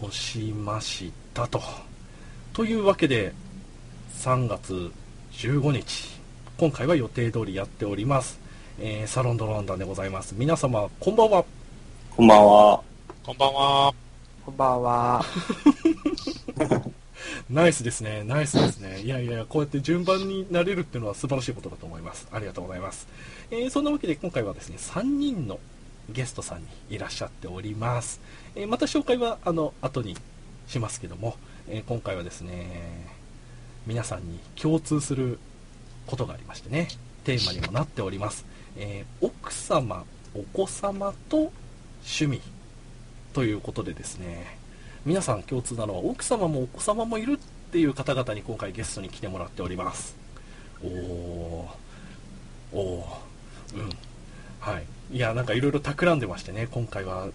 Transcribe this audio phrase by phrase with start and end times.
[0.00, 1.60] 押しましたと。
[2.52, 3.32] というわけで、
[4.18, 4.92] 3月
[5.32, 6.20] 15日、
[6.56, 8.38] 今回は予定通りやっております。
[8.80, 10.34] えーサロンドロンダンでございます。
[10.36, 11.44] 皆様、こんばんは。
[12.16, 12.82] こんばんは。
[13.24, 13.94] こんばんは。
[14.44, 15.24] こんばんは。
[17.50, 19.00] ナイスですね、ナイスですね。
[19.00, 22.28] いやいや、こうやって順番になれるっていうのは素晴らしいことだと思います。
[22.32, 23.08] ありがとうございます。
[23.50, 25.58] えーそんなわけで今回はですね、3人の
[26.10, 28.20] ゲストさんにいらっしゃっております。
[28.54, 30.16] えまた紹介はあの後に
[30.66, 31.36] しますけども、
[31.68, 33.06] え今回はですね、
[33.86, 35.38] 皆さんに共通する
[36.06, 36.88] ことがありましてね、
[37.24, 38.44] テーマにもなっております。
[38.76, 41.52] えー奥様、お子様と
[42.00, 42.40] 趣味
[43.32, 44.58] ということでですね、
[45.04, 47.38] 皆さん共通なのは奥様もお子様もいる
[47.68, 50.16] っていう方々に今回ゲストに来てもらっております
[50.82, 53.90] おおーおーうん
[54.60, 57.28] はいいやなんかいろいろ企んでましてね今回は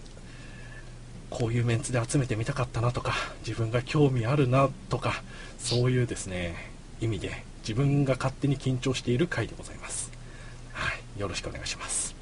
[1.30, 3.14] こういうメンツで集めてみたかったなとか
[3.46, 5.22] 自分が興味あるなとか
[5.58, 6.54] そういうですね
[7.00, 10.12] 意味で自分が勝手に緊張している回でございます。
[10.72, 12.14] はいよろしくお願いします。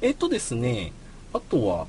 [0.00, 0.92] えっとですね
[1.32, 1.86] あとは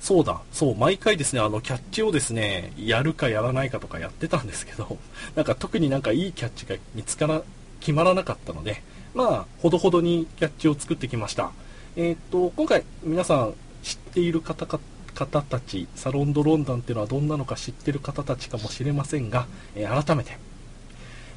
[0.00, 4.96] そうだ、そう、毎回ですね、あの、キャッチをですね、やるかやらないかとかやってたんですけど、
[5.36, 7.42] なんか特になんかいいキャッチが見つから、
[7.80, 8.82] 決まらなかったので、
[9.14, 11.50] まあ、ほどほどにキャッチを作ってきました。
[11.96, 14.78] えーっと、今回、皆さん知っている方か、
[15.14, 20.38] 方たち、サロンドロンダンっていうのはどんなのか知ってる方たちかもしれませんが、えー改めて、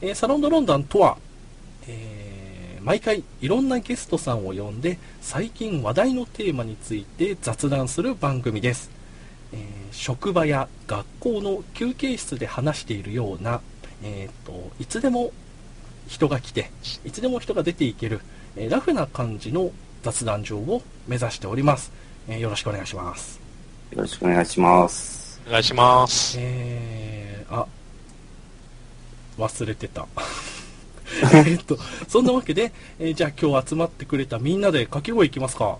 [0.01, 1.17] えーサロンドロンダンとは、
[1.87, 8.91] え毎回いろんなゲストさんを呼んで最近話題のテーマについて雑談する番組です、
[9.53, 13.61] え職場や学校の休憩室で話しているような、
[14.03, 15.31] えーといつでも
[16.07, 16.69] 人が来て
[17.05, 18.21] いつでも人が出ていける、
[18.55, 19.71] えーラフな感じの
[20.03, 21.91] 雑談場を目指しております、
[22.27, 23.43] えーよろしくお願いします
[23.93, 25.39] よろしくお願いします。
[25.47, 26.35] お願いします。
[26.39, 27.67] えー、あ、
[29.37, 30.07] 忘れてた。
[31.45, 35.77] えっと、そんなわけで、えーじゃあ今日集まってくれたみんなで掛け声いきますか。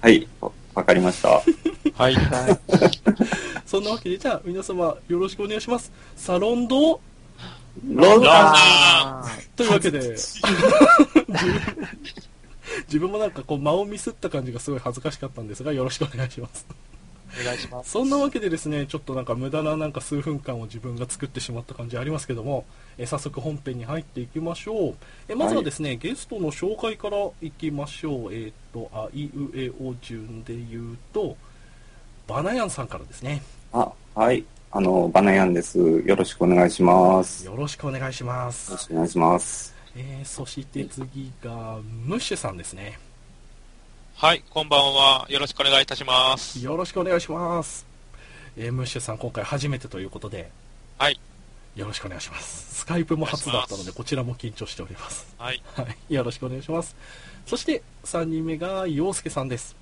[0.00, 1.28] はい、わわかりました。
[1.28, 1.42] は
[2.10, 2.14] い。
[2.14, 2.60] はい。
[3.64, 5.92] そんなわけで、じゃあ皆様よろしくお願いします。
[6.16, 7.00] サロンド
[7.84, 9.24] ロンダあ
[9.56, 9.98] というわけで、
[12.86, 16.66] 自分もなんかこう間をミスった感じがすごい恥ずかしかったんですが、よろしくお願いします。
[17.40, 17.90] お願いします。
[17.90, 22.66] そんなわけでですね、ちょっとなんか無駄ななんか数分間を自分が作ってしまった感じありますけども、
[22.98, 24.94] えー早速本編に入っていきましょう。
[25.28, 28.34] えーまずはですね、ゲストの紹介からいきましょう。
[28.34, 31.36] えっ、と、あいうえお順で言うと、
[32.26, 33.42] バナヤンさんからですね。
[33.72, 34.44] あ、はい。
[34.74, 35.78] あの、バナヤンです。
[35.78, 37.44] よろしくお願いします。
[37.44, 38.74] よよろしくお願いしまろす。
[38.78, 39.74] しくお願いします。
[39.94, 42.98] えーそして次が、ムッシュさんですね。
[44.14, 45.26] はい、こんばんは。
[45.28, 46.64] よろしくお願いいたします。
[46.64, 47.84] よろしくお願いします。
[48.56, 50.50] えームッシュさん今回初めてということで、
[50.96, 51.20] はい。
[51.76, 52.74] よろしくお願いします。
[52.78, 55.34] スカイプも初だったので、こちらも緊張しております。
[55.36, 55.62] はい。
[55.74, 56.96] はい、よろしくお願いします。
[57.46, 59.76] そして、3人目が、陽介さんです。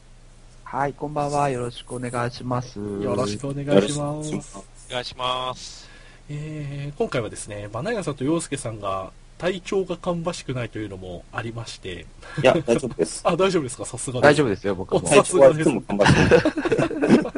[0.65, 1.51] はい、こんばんは。
[1.51, 2.79] よろしくお願いします。
[2.79, 4.70] よろしくお願いします。
[4.91, 5.89] お願いします。
[6.29, 12.05] えー今回はですね、バナヤンさんと陽介さんが、体調が芳しくないというのもありまして、
[12.43, 13.23] いや、大丈夫です。
[13.27, 13.87] あ、大丈夫ですか？
[13.87, 14.47] さすが大丈夫。
[14.49, 15.09] 夫ですよ、僕おも。
[15.09, 17.35] 体調はいつも頑張ってる。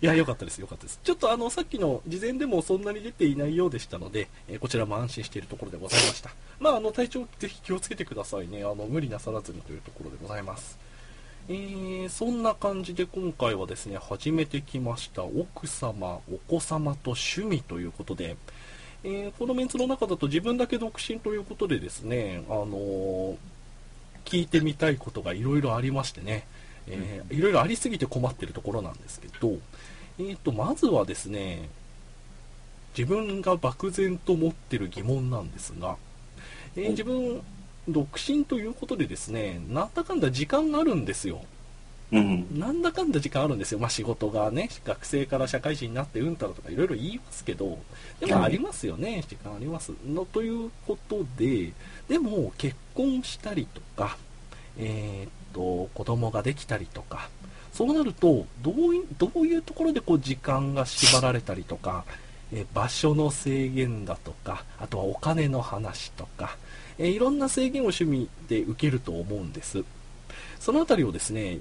[0.00, 1.00] いや、よかったです、よかったです。
[1.02, 6.30] ちょっとあの、さっきの事前でもそんなに出ていないようでしたので、えーこちらも安心しているところでございました。
[6.60, 8.60] まあ、あの、体調ぜひ気をつけてくださいね。
[8.60, 10.78] あの、無理なさらずにというところでございます。
[11.46, 15.24] えー、そんな感じで今回はですね、始めてきました。
[15.24, 18.36] 奥様、お子様と趣味ということで、
[19.02, 23.36] えーこのメンツの中だと自分だけ独身ということでですね、あのー
[24.24, 26.46] 聞いてみたいことがいろいろありましてね、
[26.86, 29.58] えーいろいろありすぎて困ってるところなんですけど、
[30.18, 31.68] えー、とまずはですね
[32.96, 35.96] 自分が漠然と持ってる疑問なんですが、
[36.74, 37.42] えー自分
[37.88, 41.42] 独身ということでですねなんだかんだ時間があるんですよ。
[42.12, 42.58] うん。
[42.58, 47.78] なんだかんだ時間あるんですよ、まあ、仕事がね学生から社会人になってうんたらとかいろいろ言いますけど
[48.20, 49.92] でもありますよね、時間あります。
[50.06, 51.72] のということで
[52.08, 54.16] でも結婚したりとか、
[54.78, 57.28] えーっと子供ができたりとか
[57.72, 62.04] そうなるとどういどういうところでこう時間が縛られたりとか、
[62.52, 66.56] えー場所の制限だとかあとはお金の話とか、
[66.98, 69.84] えーいろんな制限を趣味で受けると思うんです。
[70.60, 71.58] そのあたりをですね、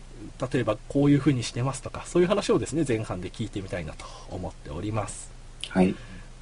[0.52, 5.30] 例えばこういう風にしてますとか、そういう話をですね、前半で聞いてみたいなと思っております。
[5.70, 5.94] はい。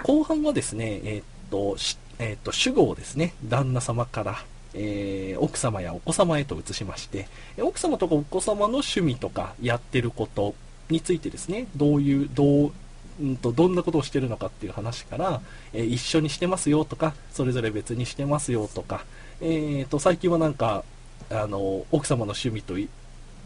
[0.04, 4.44] 後半はですね、えーっと、しえーっと、主語をですね、旦那様から、
[4.74, 7.28] えー奥様やお子様へと移しまして、
[7.58, 10.54] え奥様とかお子様の趣味とかやってること
[10.90, 12.72] についてですね、どういう、どう、
[13.22, 15.42] うんと、どんなことをしてるのかっていう話から、
[15.74, 19.06] えー一緒にしてますよとか、それぞれ別にしてますよとか、
[19.42, 20.84] えーと、最近はなんか、
[21.30, 22.90] あの、奥様の趣味とい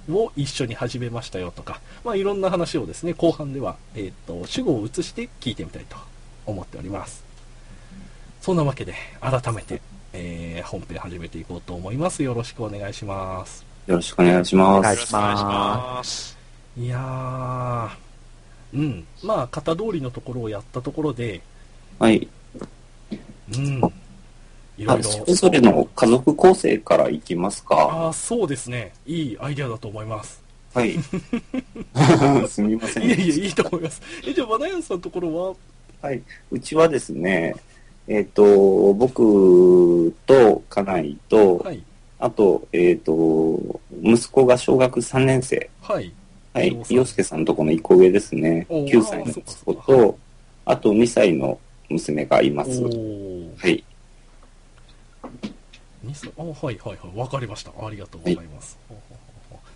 [0.09, 5.97] を一緒に始めましたよとか、まあ、いろんな話をですね、後半では、えっ、と、主語を移して聞いてみたいと
[6.45, 7.23] 思っております。
[8.41, 9.81] そんなわけで、改めて、
[10.13, 12.23] えー本編始めていこうと思います。
[12.23, 13.65] よろしくお願いします。
[13.87, 14.85] よろしくお願いします。
[14.85, 16.37] よろしくお願いします。
[16.77, 18.04] いやー、
[18.75, 21.41] うん、まあ、型通りのところをやったところで、
[21.97, 22.27] はい。
[23.57, 23.83] うん、いろ
[24.77, 24.95] いろ。
[24.95, 27.75] あそれぞれの家族構成からいきますか。
[27.75, 28.93] ああ、そうですね。
[29.05, 30.43] いいアイデアだと思います。
[30.73, 30.97] はい。
[32.49, 33.03] すみません。
[33.03, 34.01] いえいえ、いいと思います。
[34.27, 35.57] え、じゃあ、バナヤンさんのところ
[36.01, 36.13] は？
[36.13, 36.21] い。
[36.51, 37.55] うちはですね、
[38.07, 41.81] えっ、と、僕と家内と、は、はい、
[42.19, 45.69] あと、えっ、と、息子が小学3年生。
[45.81, 46.11] はい。
[46.55, 47.03] はい洋。
[47.03, 48.65] 介さんのとこの1個上ですね。
[48.69, 50.17] おー9歳の息子と、
[50.63, 51.59] あと2歳の
[51.89, 52.81] 娘がいまおす。
[52.81, 53.57] ー。
[53.57, 53.83] はい。
[56.01, 56.97] 二歳あ、はいはいはい。
[57.13, 57.71] わかりました。
[57.85, 58.79] ありがとうございます。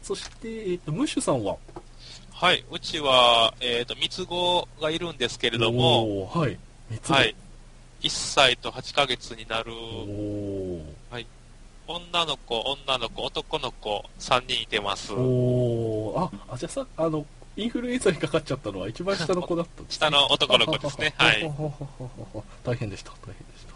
[0.01, 1.57] そして、えっ、と、ムッシュさんは？
[2.31, 6.57] はい、うちは、えっ、と、三つ子がいるんですけれども、はい。
[6.89, 7.35] 三つはい、
[7.99, 10.99] 1歳と8ヶ月になるおー
[11.91, 15.12] 女の子、女の子、男の子、3人いてます。
[15.12, 17.25] おーあ、あ、じゃあさ、あの、
[17.56, 21.13] インフルエンザにかかっちゃったのは一番下の子だったね下の男の子ですね。
[21.18, 21.51] はい。
[22.63, 23.74] 大変でした、大変でした。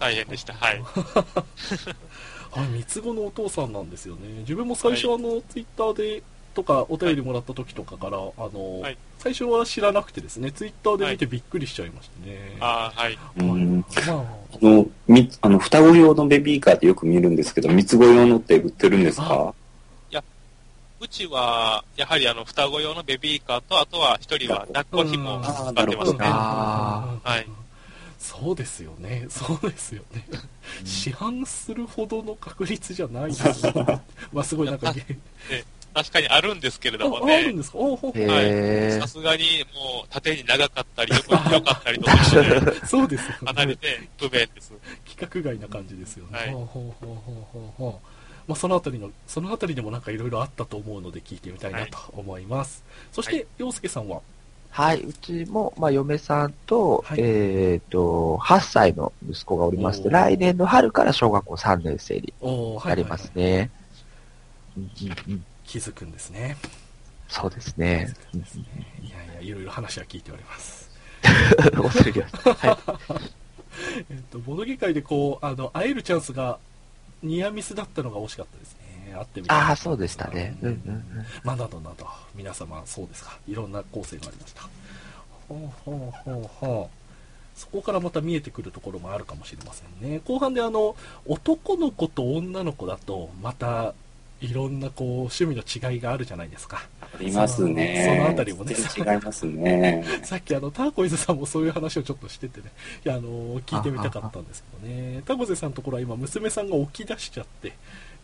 [0.00, 0.54] 大変でした。
[0.54, 0.82] はい。
[2.50, 4.40] はい、三つ子のお父さんなんですよね。
[4.40, 6.22] 自分も最初、あの、ツイッターで、
[6.54, 8.20] とか、お便りもらった時とかから、あ
[8.52, 12.56] の、はい最初は知らなくてですね、ツイッターで見てびっくりしちゃいましたね。
[12.58, 13.18] あーはい。
[13.36, 19.54] うんまあ、あの、み、あの、双子用のベビーカーってよく見るんですけど、三つ子用のって売ってるんですか？
[21.00, 26.18] うちは、やはりあの、双子用のベビーカーと、あとは一人は抱っこ紐をうん使ってますね。
[26.22, 27.46] あはい。
[28.20, 30.24] そうですよね、そうですよね。
[30.84, 34.00] 市販するほどの確率じゃないですよね。
[34.32, 35.16] まあ、すごいなんかゲー
[35.94, 37.78] 確かにあるんですけれどもああるんね、ですか？
[37.78, 38.12] おうほう。
[38.12, 38.22] ー。
[38.22, 39.42] へさーすがに
[39.74, 42.30] もう縦に長かったり、横に広かったりとかし
[42.80, 43.36] て、 そうですよね。
[43.46, 44.72] かなりね、不便です。
[45.06, 46.38] 規格外な感じですよね。
[46.38, 46.50] はい。
[46.50, 47.72] ほうほうほうほうほう。
[47.76, 48.08] ほう
[48.48, 52.82] まあ、そのあたりの、そのあたりでもなんかいろいろあったと思うので聞いてみたいなと思います。
[53.12, 53.46] そして、はい。
[53.58, 54.20] 洋介さんは、
[54.70, 57.18] はい、うちも、まあ、嫁さんと、はい。
[57.20, 62.32] えっ、と、8歳の息子がおりまして、来年の春から小学校3年生に
[62.84, 63.70] なりますね。
[64.76, 66.58] うんうんうん気づくんですね。
[67.28, 68.14] そうですね。
[68.34, 68.46] うんうん
[69.06, 70.90] いやいや、いろいろ話は聞いております。
[71.22, 72.54] 忘れてました。
[72.54, 72.78] はい。
[74.10, 76.58] えっと、ボドゲ会でこう、あの、会えるチャンスが
[77.22, 79.14] ニアミスだったのが惜しかったですね。
[79.14, 80.58] 会ってみたいああ、そうでしたね。
[80.60, 81.04] うんうんうん。
[81.42, 83.38] まあ、などなど、皆様、そうですか。
[83.48, 84.68] いろんな構成がありました。
[85.48, 87.58] ほうほうほうほう。
[87.58, 90.20] そこからまた見えてくるところもあるかもしれませんね。
[90.26, 90.96] 後半であの、
[91.26, 93.94] 男の子と女の子だと、また、
[94.42, 96.84] いろんなこう、趣味の違いがあるじゃないですか。
[97.00, 98.16] ありますね。
[98.18, 100.04] そのあたりもね違いますね。
[100.24, 102.72] さっきあの、ターコイズさんもそういう話をちょっとしててね、
[103.06, 105.22] いや、あの、聞いてみたかったんですけどね。
[105.24, 107.72] タコゼさんのところは今、娘さんが起き出しちゃって、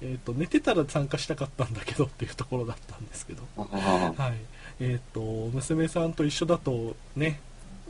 [0.02, 3.42] えっ、と、寝てたら参加したかったんだけどっていうところだったんですけど。
[3.56, 4.34] あはい。
[4.80, 5.20] えっ、と、
[5.52, 7.40] 娘さんと一緒だとね、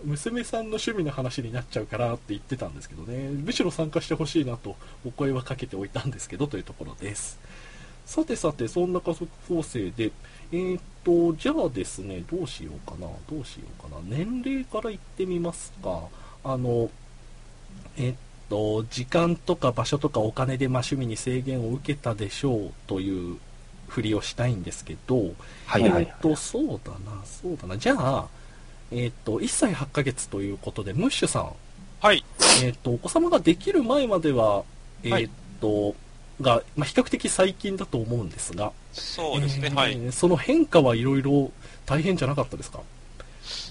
[0.04, 7.38] 娘さんの趣味の話になっちゃうからって言ってたんですけどね、むしろ参加してほしいなとお声はかけておいたんですけどというところです。
[8.08, 10.10] さてさて、そんな家族構成で、
[10.50, 16.04] えっ、と、じゃあですね、どうしようかな、どうしようかな、年齢から言ってみますか。
[16.42, 16.88] あの、
[17.98, 18.14] えっ、
[18.48, 23.36] と、時間とか場所とかお金でまあ趣味に制限を受けたでしょうという
[23.88, 25.34] ふりをしたいんですけど、
[25.66, 27.76] はいはいはいえっ、と、そうだな、そうだな。
[27.76, 28.26] じゃあ、
[28.90, 31.52] えっ、と、1歳8ヶ月ということで、ムッシュさん、
[32.00, 32.24] はい。
[32.64, 34.64] えっ、と、お子様ができる前までは、
[35.02, 35.94] えっ、はいと、
[36.40, 40.12] が、まあ、比較的最近だと思うんですが、そうですね、えーはい。
[40.12, 41.50] その変化はいろいろ
[41.86, 42.80] 大変じゃなかったですか？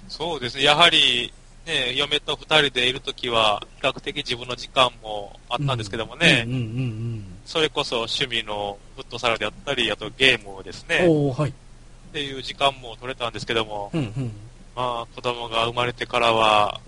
[0.07, 1.31] そうですね、やはり、
[1.65, 10.97] ね、嫁と二人でいるときは、比較的自分の時間もあったんですけどもね、うんうんうんそれこそ趣味のフットサルであったり、あとゲームをですうん。
[11.29, 11.49] ね、はい。
[11.49, 11.53] っ
[12.11, 14.31] ていう時間も取れたんですけども、うんうん。
[14.75, 16.81] まあ、子供が生まれてからは、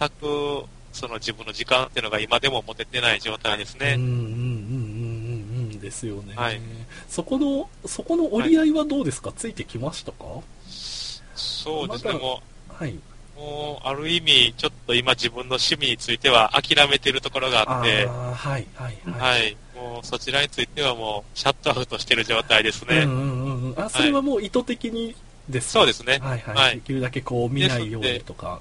[0.00, 3.94] 全く、その自分の時間っていうのが今でも持ててない状態ですね。
[3.96, 4.79] うんうんうん
[5.90, 6.34] ですよね。
[6.36, 6.60] はい
[7.08, 10.24] そこの、そこの折り合いはどうですか、ついてきましたか？
[11.34, 12.90] そうですね、まだもはい。
[12.92, 13.00] う、
[13.40, 19.20] もう、ある意味、ちょっと今自分の趣味については諦めてるところがあって、はいはいはい。
[19.20, 19.56] はい。
[19.74, 22.98] もうそちらについてはもうシャットアウトしてる状態ですね。
[22.98, 23.80] うんうんうんうん。
[23.80, 25.16] あ、それはもう意図的に
[25.48, 25.70] です。
[25.70, 26.18] そうですね。
[26.22, 26.54] はいはい。
[26.54, 28.60] はいできるだけこう見ないようにとか。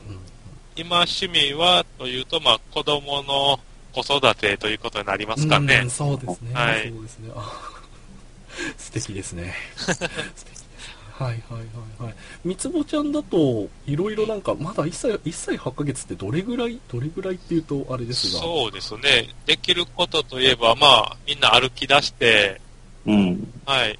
[0.75, 3.59] 今、趣味はというと、まあ、子供の
[3.93, 5.89] 子育てということになりますかうねん。
[5.89, 6.53] そうですね。
[6.53, 7.31] はいそうですね。
[7.35, 7.79] あ
[8.77, 9.53] 素敵ですね。
[9.75, 10.69] 素敵ですね。
[11.19, 11.59] はいはいは
[12.01, 12.15] いはい。
[12.45, 18.39] 三つ子ちゃんだと、いろいろなんか、まだ1歳、1歳8ヶ月ってどれぐらい、どれぐらいっていうとあれですが。
[18.41, 19.27] そうですね。
[19.45, 22.61] できることといえば、まあ、みんな歩き出して、
[23.05, 23.53] うん。
[23.65, 23.99] はい。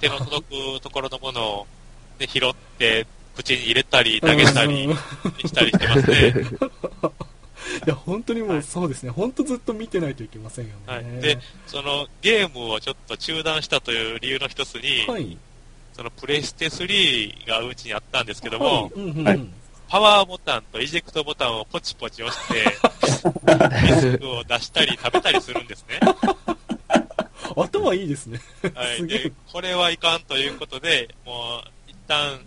[0.00, 1.66] 手の届くところのものを、
[2.18, 4.88] ね、拾って、口に入れたり、投げたり
[5.44, 6.34] したりしてますね。
[7.86, 9.10] や、本当にもうそうですね。
[9.10, 10.78] 本当ずっと見てないといけませんよね。
[10.86, 11.04] はい。
[11.20, 15.36] で、そのゲームをちょっと中断したという理由の一つに、はい。
[15.92, 19.52] そのプレステ3がうちにあったんですけども、はいうんうん
[19.86, 22.64] パワーボタンとイジェクトボタンをポチポチ押して、
[23.44, 26.00] ディスクを出したり食べたりするんですね。
[27.54, 28.40] 頭いいですね。
[28.74, 29.06] はい。
[29.06, 32.40] で、これはいかんということで、もう、一旦、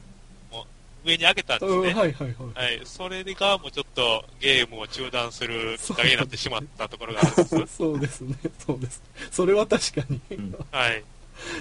[1.06, 1.92] 上に上げたんですうん、はね。
[1.92, 2.36] いはいはい。
[2.54, 2.82] はい。
[2.84, 7.68] それがもうちょっとゲームを中断するきっかけになってしまったところがあるんです。
[7.78, 8.36] そうですね、
[8.66, 9.02] そうです。
[9.32, 11.04] それは確かに、んはい。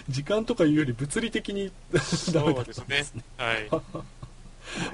[0.08, 3.22] 時間とかいうより物理的にダメだそうったんですねですね。。
[3.36, 3.68] はい。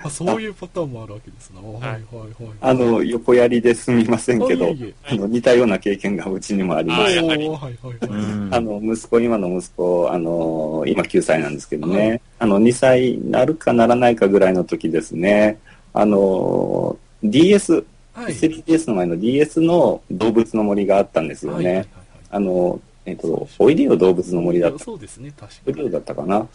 [0.05, 1.61] あそういうパターンもあるわけですな。
[1.61, 1.99] はいはい
[2.43, 2.53] はい。
[2.61, 7.15] あの、横やりですみませんけどあいえいえ、あの、似たような経験がうちにもありまあす。
[7.17, 7.97] やはいはいはい。
[8.09, 15.59] うんあの、息子、今の息子、あの、今9歳なんですけどね、はいあの、2歳なるかならないかぐらいの時ですね、
[15.95, 18.33] あの、DS、はい。
[18.35, 21.57] 3DS の前の DS の動物の森があったんですよね。
[21.57, 21.89] はいはいはい
[22.35, 24.79] あの、えっと、おいでよ動物の森だった。
[24.85, 25.93] そうですね、確かおいでよに。
[25.93, 26.47] だったかな。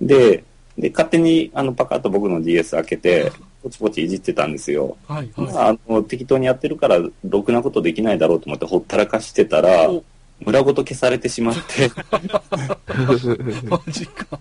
[0.00, 0.44] で、
[0.78, 4.96] で、勝手に、あの、パカッと僕の DS 開けて、ポチポチいじってたんですよ。
[5.06, 5.52] はいはい。
[5.52, 10.04] まあ、あの、適当にやってるから、ろくなことできないだろうと思ってほったらかしてたら、お
[10.40, 11.90] 村ごと消されてしまって、
[13.68, 14.38] マジか。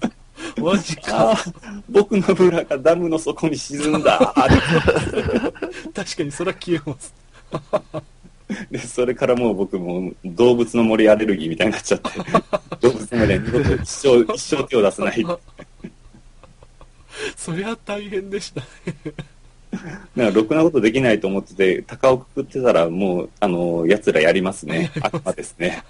[0.58, 1.38] マジか。
[1.90, 4.34] 僕の村がダムの底に沈んだ。
[5.94, 7.14] 確かにそれは消えます。
[8.72, 12.10] で、それからもう僕も動物の森アレルギーみたいになっちゃって、
[12.82, 15.26] 動物の森は二度と一生、一生手を出さない。
[17.14, 18.68] だ かそりゃ大変でしたね。
[20.16, 24.92] ら、ろくなことできないと思ってて、鷹をくくってたら、もう、あの、奴らやりますね。
[25.02, 25.84] 悪魔ですね。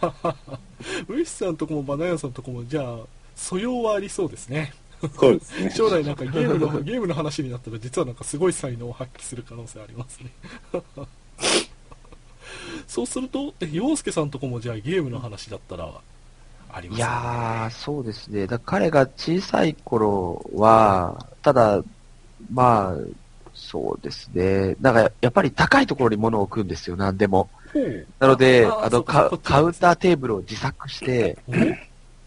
[1.08, 3.00] ウィスさんとこもバナヤさんとこも、じゃあ、
[3.36, 4.74] 素養はありそうですね。
[5.20, 5.72] そうですね。
[5.72, 10.32] 将来なんかゲームの、ゲームの話になったら、実はなんかすごい才能を発揮する可能性ありますね。
[12.88, 15.92] そうすると、え、洋介さんとこもじゃあゲームの話だったら、
[16.74, 18.48] ありますいやー、そうですね。
[18.48, 21.84] だ彼が小さい頃は、ただ、
[22.51, 22.98] まあ、
[23.53, 24.75] そうですね。
[24.82, 27.50] なんか、やっぱり高いところに物を置くんですよ、なんでも。
[28.20, 31.38] なので、あのカカウンターテーブルを自作して、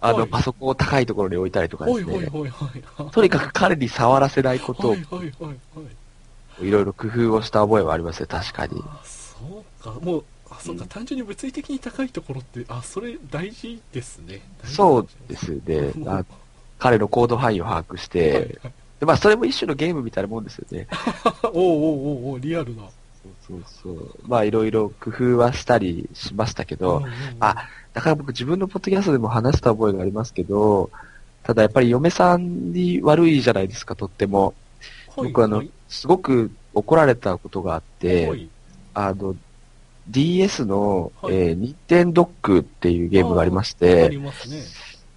[0.00, 2.14] あの、はいパソコンを高いところに置いたりとかおですね。
[2.14, 2.50] いおいおい
[3.00, 3.10] おい。
[3.10, 4.96] とにかく彼に触らせないことをは
[6.62, 8.80] いろいろ工夫をした覚えはありますよ、確かに。
[8.84, 10.24] あそうか、もう、
[10.58, 14.40] あ、そうか、単純に物理的に高いところって、あ、それ大事ですね。
[14.64, 15.92] そうですね。
[16.06, 16.24] あ
[16.78, 18.60] 彼の行動範囲を把握しはいはいて、
[19.00, 20.86] でまあ、それも一種のゲームみたいなもんですよね。
[21.44, 22.82] おうおうおうおうリアルな。
[23.48, 24.18] そうそうそう。
[24.26, 30.90] まあ、いろいろ工夫はしたりしましたけど、うんうんうんあ、だから僕自分のポッドキャストでも話した覚えがありますけど、
[31.42, 34.46] ただやっぱり嫁さんに悪いじゃないですか、とっても。
[34.46, 34.54] はい
[35.16, 38.48] 僕あのはい、すごく怒られたことがあって、はい
[38.92, 39.34] あの、
[40.08, 44.62] DS の、はいえー、ニンテンドックっていうゲームがありましあて、りますね。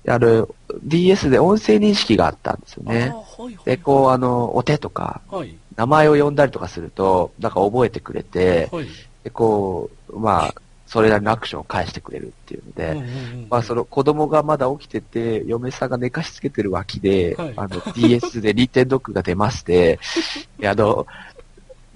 [0.08, 0.48] あの、
[0.84, 3.16] DS で音声認識があったんですよねあ。
[3.16, 3.66] はいはい。
[3.66, 5.56] で、こう、あの、お手とか、はい。
[5.76, 8.88] 名前を呼んだりとかすると、なんか覚えてくれて、はい。
[9.24, 10.56] で、こう、まあ、
[10.90, 13.08] それなりのアクションを返してくれるっていうので、うんうんう
[13.46, 20.00] んまあ、その子供がまだ起きてて、嫁さんが寝かしつけてる脇で、はいあの、DS でニンテンドックが出まして、
[20.58, 21.06] であの、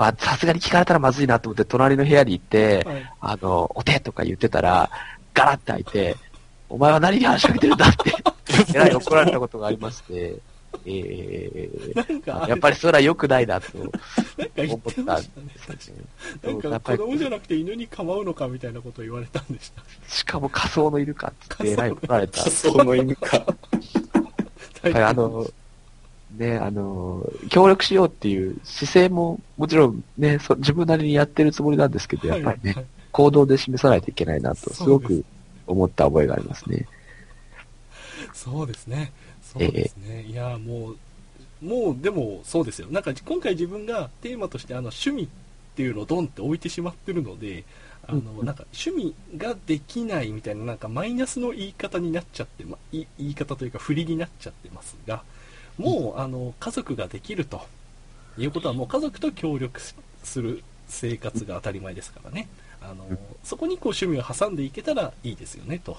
[0.03, 3.13] まあ、さすがに聞かれたらまずいなと思って、隣の部屋に行って、はい。
[3.21, 4.89] あの、お手とか言ってたら、
[5.33, 6.17] ガラッて開いて、
[6.67, 8.13] お前は何に話しかけてるんだって、
[8.75, 10.35] えらい怒られたことがありまして、
[10.85, 15.97] えー、、やっぱりそれは良くないなと思ったんですたね。
[16.53, 16.61] ね。
[16.69, 19.83] なんか子供じゃなくて犬に構うのかみたいなことを言われたんでした。
[20.09, 22.39] しかも仮想の犬かって言ってえらい怒られた。
[22.43, 23.45] 仮想の犬か。
[24.83, 25.47] あの、
[26.37, 35.23] ね、あの、協力しようっていう姿勢も、もちろんね、そ自分なりにやってるつもりなんですけど、やっぱりね、はいはい行動で示さないといけないなと、すごく
[35.67, 36.87] 思った覚えがありますね。
[38.33, 39.13] そうですね。
[39.41, 40.23] そうですね。
[40.23, 40.97] いや、もう、
[41.65, 42.87] もうでもそうですよ。
[42.89, 45.27] なんか今回自分がテーマとしてあの趣味っ
[45.75, 47.63] ていうのをドンって置いてしまってるので、
[48.05, 55.23] あの、うんなんか趣味ができないみたいななんかマイナスの言い方になっちゃって、ま、い言い方というか振りになっちゃってますが、
[55.77, 57.61] もう、あの、家族ができると。
[58.37, 59.79] いうことは、もう家族と協力
[60.23, 62.47] する生活が当たり前ですからね。
[62.81, 63.05] あの、
[63.43, 65.97] そこにこう趣味を挟んでいけたらいいですよね、と。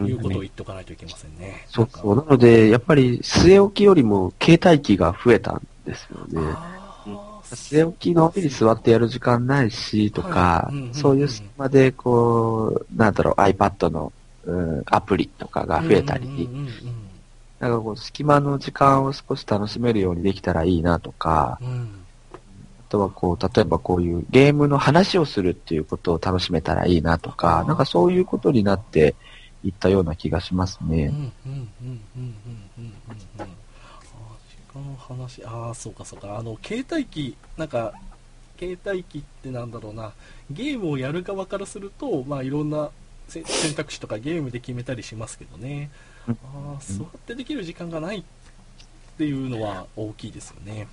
[0.00, 1.66] いうことを言っておかないといけませんね。
[1.68, 2.16] そうそう。
[2.16, 6.56] なので、やっぱり据え置きよりも携帯機が増えたんですよね。
[7.44, 14.12] 据え置きの上に座ってやる時間ないし、とかそういう隙間で、こう、なんだろう、iPad の、
[14.44, 16.48] うん、アプリとかが増えたり、
[17.60, 22.38] なんかこう、隙間の時間を少し楽しめるようにできたらいいなとか、うん、あ
[22.88, 29.14] とはこう、例えばこういうゲームの話をするっていうことを楽しめたらいいなとか、なんかそういうことになって
[29.62, 31.12] いったような気がしますね。
[34.98, 37.92] 話ああそうかそうかあの携帯機なんか
[38.58, 40.12] 携帯機ってなんだろうな
[40.50, 42.90] ゲームをやる側からするとまあいろんな
[43.28, 43.44] 選
[43.74, 45.90] 択肢とかゲームで決めたりしますけどね
[46.28, 48.22] あ座ってできる時間がないっ
[49.16, 50.88] ていうのは大きいですよね。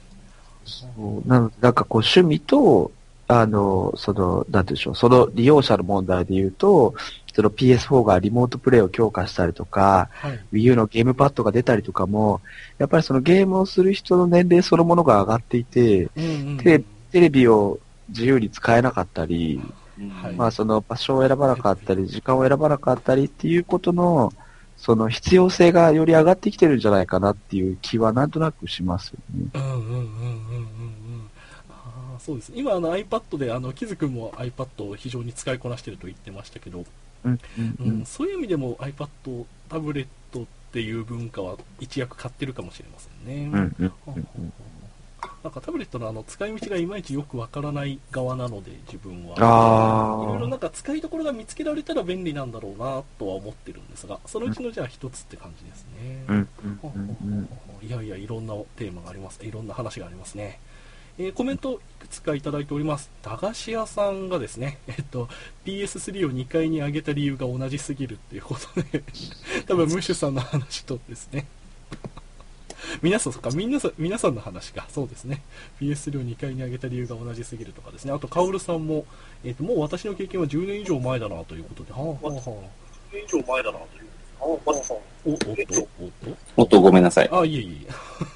[0.65, 1.27] そう。
[1.27, 2.91] なので、なんかこう趣味と、
[3.27, 6.93] あの、その、なんていうんでしょう、その利用者の問題で言うと、
[7.33, 10.39] その PS4 がリモートプレイを強化したりとか、はい。
[10.51, 12.41] Wii U のゲームパッドが出たりとかも、
[12.77, 16.57] やっぱりそのゲームをする人の年齢そのものが上がっていて、うんうん。
[16.57, 19.61] テレテレビを自由に使えなかったり、
[20.21, 20.35] はい。
[20.35, 24.33] まあその場所を選ばなかったり、時間を選ばなかったりっていうことの、
[24.81, 29.51] その必要性がより上がってきてるんじゃないかなっていう気はなんとなくしますよね。
[29.53, 31.29] うんうんうんうんうんうん
[31.69, 36.83] ああそうです今あの iPad であのキズ君も iPad を非常に使いこなしてると言ってましたけど
[37.23, 43.51] うん、うん、うん、そういう意味でも iPad、タブレットっていう文化は一躍買ってるかもしれませんね。
[43.53, 44.53] うん、うん、うんうん
[45.43, 49.35] なんかタブレットのあの使い道がいまいちよくわからない側なので、自分は。
[49.37, 56.47] あいろいろなあんか使いどころが見つけられたら便利なんだろうなとは思ってるんですが、そのうちのじゃあ一つって感じですね。
[57.81, 59.43] いやいや、いろんなテーマがあります。
[59.43, 60.59] いろんな話がありますね。
[61.17, 63.09] えーコメントいくつかいただいております。
[63.21, 65.27] 駄菓子屋さんがですね、 えっと、
[65.65, 69.03] PS3 を2階に上げた理由が同じすぎるっていうことで、
[69.67, 71.45] 多分ムッシュさんの話とですね、
[73.01, 75.41] 皆さん、そっか、みんなさ皆さんの話か、そうですね。
[75.79, 78.13] PS3 を2階に上げた理由が同じすぎるとかですね。
[78.13, 79.05] あと、カオルさんも、
[79.43, 83.15] えっと、もう私の経験は10年以上前だなということで、はあ、はあ、はあ。
[83.15, 84.11] 以上前だなという。
[84.39, 84.71] お、おっと、
[85.25, 87.29] おっとおっと、ごめんなさい。
[87.31, 87.91] あ、いえいえ。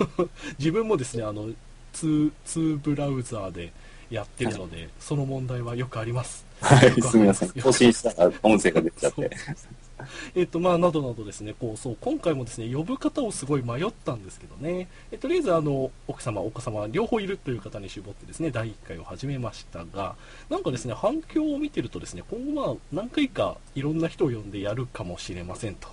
[0.59, 1.49] 自分もですね、あの、
[1.93, 3.71] 2、2ブラウザーで
[4.09, 6.45] やってるので、その問題はよくあります。
[6.61, 7.49] はい、すみません。
[7.61, 9.29] 更新したら音声が出ちゃって。
[10.35, 20.15] えっと、まあ、などなどですね、こう、そう、今回もですね、呼ぶ方をすごい迷ったんですけどね、えとりあえず、あの、奥様、お子様、両方いるという方に絞ってですね、第1回を始めましたが、
[20.49, 25.87] なんかですね、反響を見てるとですね、今後、まあ、何回かいろんな人を呼んでやるかもしれませんと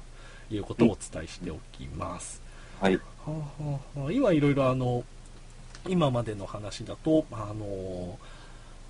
[0.50, 2.42] いうことをお伝えしておきます。
[2.80, 2.96] はい。
[2.96, 5.04] はあはあはあ今いろいろあの
[5.88, 8.18] 今までの話だとあの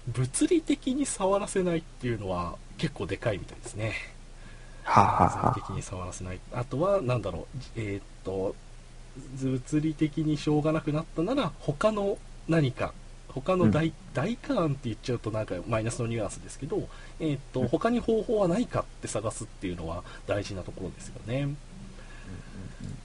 [0.09, 3.95] 物理的に触らせないっていうのは結構でかいみたいですね。
[4.85, 6.41] はあ、はあは物理的に触らせない。
[6.53, 8.55] あとはなんだろうえーっと
[9.41, 12.93] 物理的にしょうがなくなったなら他の何か
[13.29, 16.89] 他の大,、大化案って言っちゃうとなんかマイナスのニュアンスですけど、
[17.21, 21.49] えーっと他に方法はないかって探すっていうのは大事なところですよね。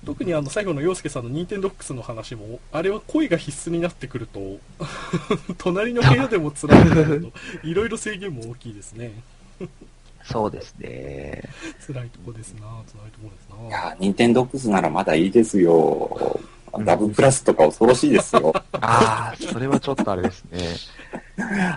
[0.08, 4.40] 特にあの最後の洋介さんの Nintendo の話もあれは声が必須になってくると
[5.60, 7.22] 隣の部屋でも辛いとなる
[7.62, 9.12] といろいろ制限も大きいですね
[10.24, 11.42] そうですね。
[11.86, 16.40] 辛いとこですな辛いとこですないやー、ニンテンドックスならまだいいですよ。
[16.80, 18.54] ダブプラスとか恐ろしいですよ。
[18.74, 20.60] ああ、それはちょっとあれですね。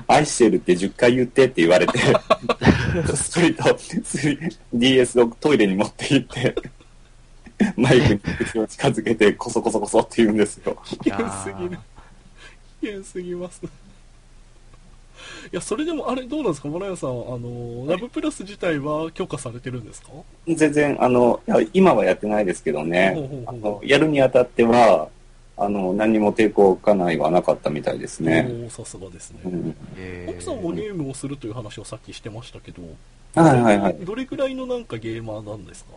[0.09, 1.99] 愛してるって10回言ってって言われて、
[3.15, 3.77] それと
[4.73, 6.55] DS をトイレに持って行って、
[7.77, 10.77] マイクに口を近づけてコソコソコソって言うんですよ。
[10.85, 11.79] 危険すぎる。
[12.81, 13.61] 危険すぎます。
[13.65, 13.69] い
[15.57, 16.69] やそれでもあれどうなんですか？
[16.69, 20.09] 村屋さんあのラブプラス自体は許可されてるんですか？
[20.47, 21.41] 全然、あの、
[21.73, 25.09] 今はやってないですけどね、ほうほうほうあのやるにあたっては、
[25.57, 28.47] あの、何にも抵抗家内はなかったみたいですね。
[28.49, 32.83] おーさすがですね、うん、え奥さんもゲームをするという話をさっきしてましたけど、
[33.35, 33.95] はいはいはい。
[34.01, 35.91] どれくらいのなんかゲーマーなんですか？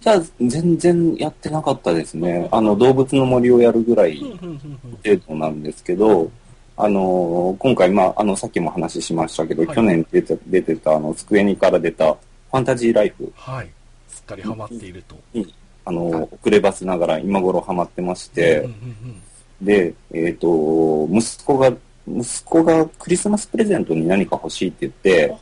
[0.00, 2.48] じゃあ、全然やってなかったですね。
[2.50, 6.30] あの、動物の森をやるぐらい程度なんですけど、
[6.76, 9.76] あの、今回、まあ、あの、さっきも話しましたけど、はい。
[9.76, 13.70] 去年出て出てた、あの、机にから出た、ファンタジーライフはい。
[14.08, 19.22] すっかりハマっていると、に、あの、遅ればせながら今頃ハマってまして、うんうんうん
[19.62, 21.70] で、えっ、と、息子が、
[22.08, 25.36] 息子がクリスマスプレゼントに何か欲しいって言って、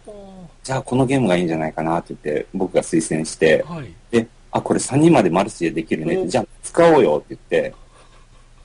[0.65, 3.95] じゃあこのゲームがいいんじゃないかなって言って、僕が推薦して、はい。
[4.11, 4.27] で、
[4.59, 6.15] あ、これ3人までマルチでできるね。
[6.15, 7.75] って、おじゃあ使おうよって言って、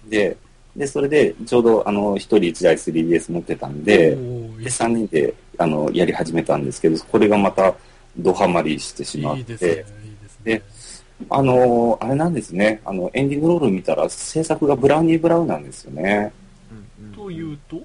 [0.10, 0.38] で、
[0.76, 7.74] で、それで、ちょうど、あの、一人一台 3DS 持ってたんで、で、3人で、あの、やり始めたんですけど、これがまた、
[8.18, 9.70] ドハマりしてしまっいいですね。
[9.70, 10.62] いいて、ですね。
[11.30, 16.34] あの、あれなんですね、あの、エンディングロール見たら、制作がブラウニー・ブラウンなんですよね。
[16.72, 17.82] うんうんというと、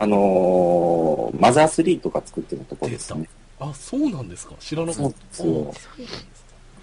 [0.00, 3.28] あのマザー3とか作ってるところですね。
[3.60, 4.54] あ、そうなんですか。
[4.58, 5.18] 知らなかった。
[5.30, 5.88] そうです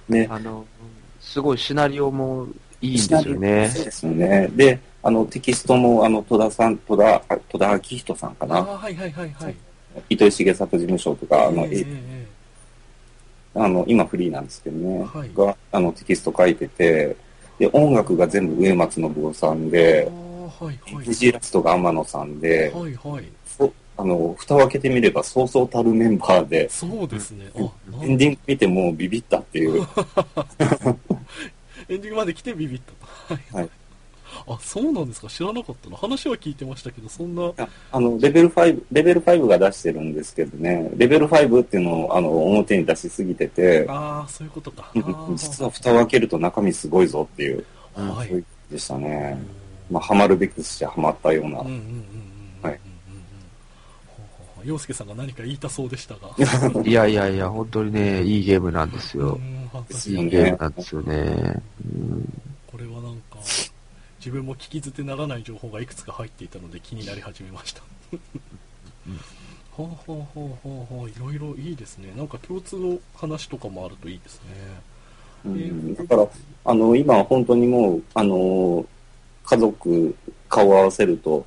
[0.09, 0.27] ね。
[0.29, 0.65] あの、
[1.19, 2.47] すごいシナリオも
[2.81, 3.85] いいんですよねそう。
[3.85, 4.47] ですよね。
[4.55, 8.61] で、あの、テキストも、あの、戸田さん、戸田、あ戸田明人さんかな。
[8.61, 9.55] はいはいはいはい。
[10.09, 11.67] 糸井重里事務所とか、あの、
[13.55, 17.15] あの、今フリーなんですけどね、はいが、あの、テキスト書いてて、
[17.57, 20.11] で、音楽が全部上松信夫さんえで、
[20.59, 21.31] はいはい。
[21.31, 23.25] ラストが天野さんで、はいはい。
[23.97, 27.51] そあの、蓋を開けてみればそうそうたるメンバーで、そうですね。
[28.01, 29.83] エンディング見てもうビビったっていう。
[31.89, 33.33] エンディングまで来てビビったと。
[33.33, 33.43] はい。
[33.61, 33.69] はい
[34.47, 35.97] あ、そうなんですか知らなかったな。
[35.97, 44.91] 話は聞いてましたけど、そんな、ああの、レベル5、レベル5が出してるんですけどね、レベル5っていうのを、あの、表に出しすぎてて、ああ、そういうことか。
[45.35, 48.29] 実は蓋を開けると中身すごいぞっていう、はい。
[48.29, 49.47] そうでしたうねん。
[49.89, 52.69] まあ、ハマるべくしてハマったようなうんうんうんうんうん。
[52.69, 52.79] はい
[54.07, 56.29] ほうほうほう洋介さんが何か言いたそうでしたが。
[56.83, 59.39] いやいやいや、本当にね、いいゲームなんですよ
[60.07, 61.61] いいゲームなんですよね。
[61.85, 63.39] うんこれはなんか、
[64.19, 67.81] 自分も聞き捨てならない情報がいくつか入っていたので気になり始めました。
[69.71, 72.13] ほうほうほうほうほう、いろいろいいですね。
[72.17, 74.49] なんか共通の話とかもあるといいですね。
[75.45, 76.27] うんだから、
[76.65, 78.85] あの、今本当にもう、あの、
[79.45, 80.15] 家族
[80.49, 81.45] 顔を合わせると、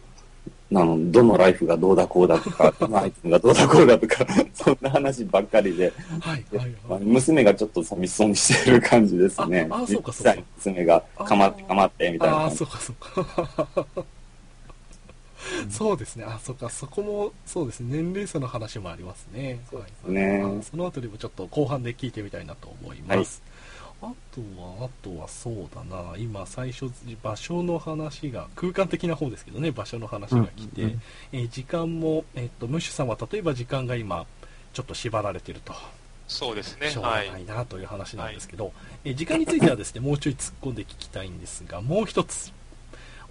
[0.73, 7.03] あの、どのライフがどうだこうだとか、 どのアイテムがどうだこうだとか、 そんな話ばっかりで、はい、はい。
[7.03, 9.67] 娘がちょっと寂しそうにしてる感じですね。
[9.69, 13.67] ああそうかそうか娘が、かまってかまって、みたいなああ、そうか、そうか。
[15.69, 16.25] そうですね。
[16.25, 17.97] あ、そうか、そこも、そうですね。
[17.97, 19.59] 年齢差の話もありますね。
[19.71, 23.43] そうですはいねはいあそのあたりもちょっと後半で聞いてみたいなと思います。
[24.03, 26.17] あとは、あとはそうだな。
[26.17, 26.91] 今、最初、
[27.23, 34.27] 場所の話が、空間的な方ですけどね、場所の話が来て、うんうんえー時間も、えっと、ムッシュさんは例えば時間が今、
[34.73, 35.75] ちょっと縛られてると。
[36.29, 36.97] そうですねし。
[36.97, 37.17] ょうがは。
[37.17, 38.73] ないいなという話なんですけど、
[39.05, 42.53] え時間についてはですね、 もうちょい突っ込んで聞きたいんですが、もう一つ、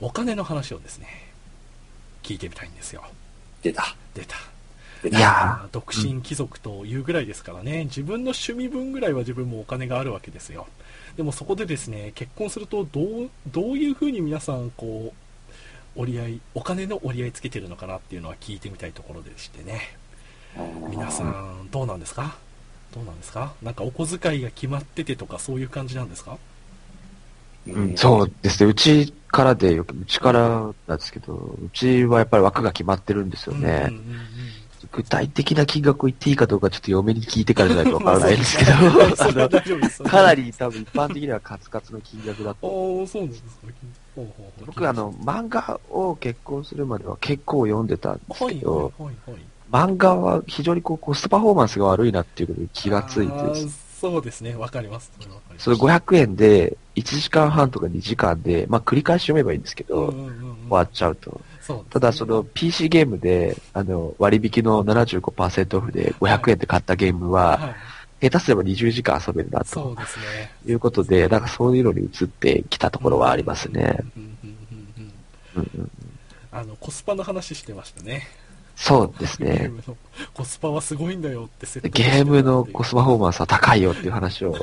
[0.02, 1.08] お金の話をですね、
[2.22, 3.04] 聞いてみたいんですよ。
[3.64, 3.96] 出た。
[4.14, 4.36] 出た。
[5.06, 10.68] いやまあ独身貴族というぐらいですからね、自分の趣味分ぐらいは自分もお金があるわけですよ。
[11.16, 15.14] でもそこでですね、結婚するとどう、どういうふうに皆さん、こ
[15.98, 19.98] う、折り合い、お金の折り合いつけてるのかなっていうのは聞いてみたいところでしてね。
[20.90, 22.38] 皆さん、どうなんですか？
[22.94, 23.54] どうなんですか？
[23.62, 26.38] なんかお小遣いが決まっててとかそういう感じなんですか？
[27.68, 28.70] うん、そうですね。
[28.70, 33.88] うちからでよく、うちからなんですけど、うちはやっぱり枠が決まってるんですよね。
[33.90, 34.39] うんうんうん
[34.92, 38.72] 具体的な金額を言っていいかどうかちょっと嫁に聞いてからじゃないとわからないんですけど。
[40.10, 42.68] かなり多分一般的にはカツカツの金額だああと。
[42.68, 43.44] ー、そうなんです
[44.66, 49.40] 僕あの、漫画を結婚するまでは結構読んでたんですはいはいけど、はいはい。
[49.72, 53.34] 漫画は非常にこうコストパフォーマンスが悪いなっていうことに気がついて
[54.00, 54.56] そうですね。
[54.56, 55.12] わかります。
[55.20, 60.18] それわかりますそれ500円で1時間半とか2時間で、まあ繰り返し読めばいいんですけど、終
[60.70, 61.42] わっちゃうと。
[61.90, 67.76] ただその PC ゲームで、あの、割引の75%オフで500円で買ったゲームは、は
[68.22, 69.96] い、下手すれば20時間遊べるなと。
[70.66, 73.98] いうことで、なんかそういうのに移ってきたところはありますね。
[76.52, 78.28] あの、コスパの話してましたね。
[78.82, 79.68] そうですゲーね。
[79.68, 79.98] ムの
[80.34, 84.56] コスパはすごいんだよって説ゲームのコスパフォーマンスは高いよっていう話を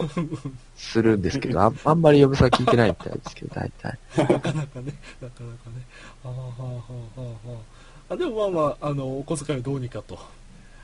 [0.75, 3.99] するんですけど、あ あんまり嫁さん聞いてないみたいですけど、大体。
[4.17, 4.95] なかなかね、なかなかね。
[6.25, 6.77] あーはあはあは
[7.19, 7.57] あは
[8.09, 10.19] ああでもまあまあ、あの、お小遣いをどうにかと。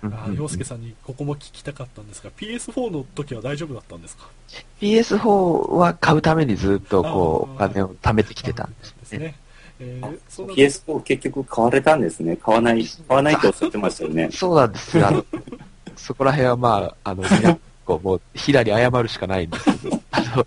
[0.04, 4.28] あ洋介さんにここも聞きたかったんですが、PS4 の時は大丈夫だったんですか
[4.80, 9.36] ？PS4 は買うためにずっとこう、お金を貯めてきてたんですね。
[9.82, 12.36] えー、そんな PS4 結局買われたんですね。
[12.36, 14.28] 買わない、 買わないとおっしゃってましたよね。
[14.32, 15.08] そうなんですよ。
[15.08, 15.24] あの、
[15.96, 20.46] そこら辺はまあ、あの、皆こうもう、ひらり謝るしかないんですけど、あの、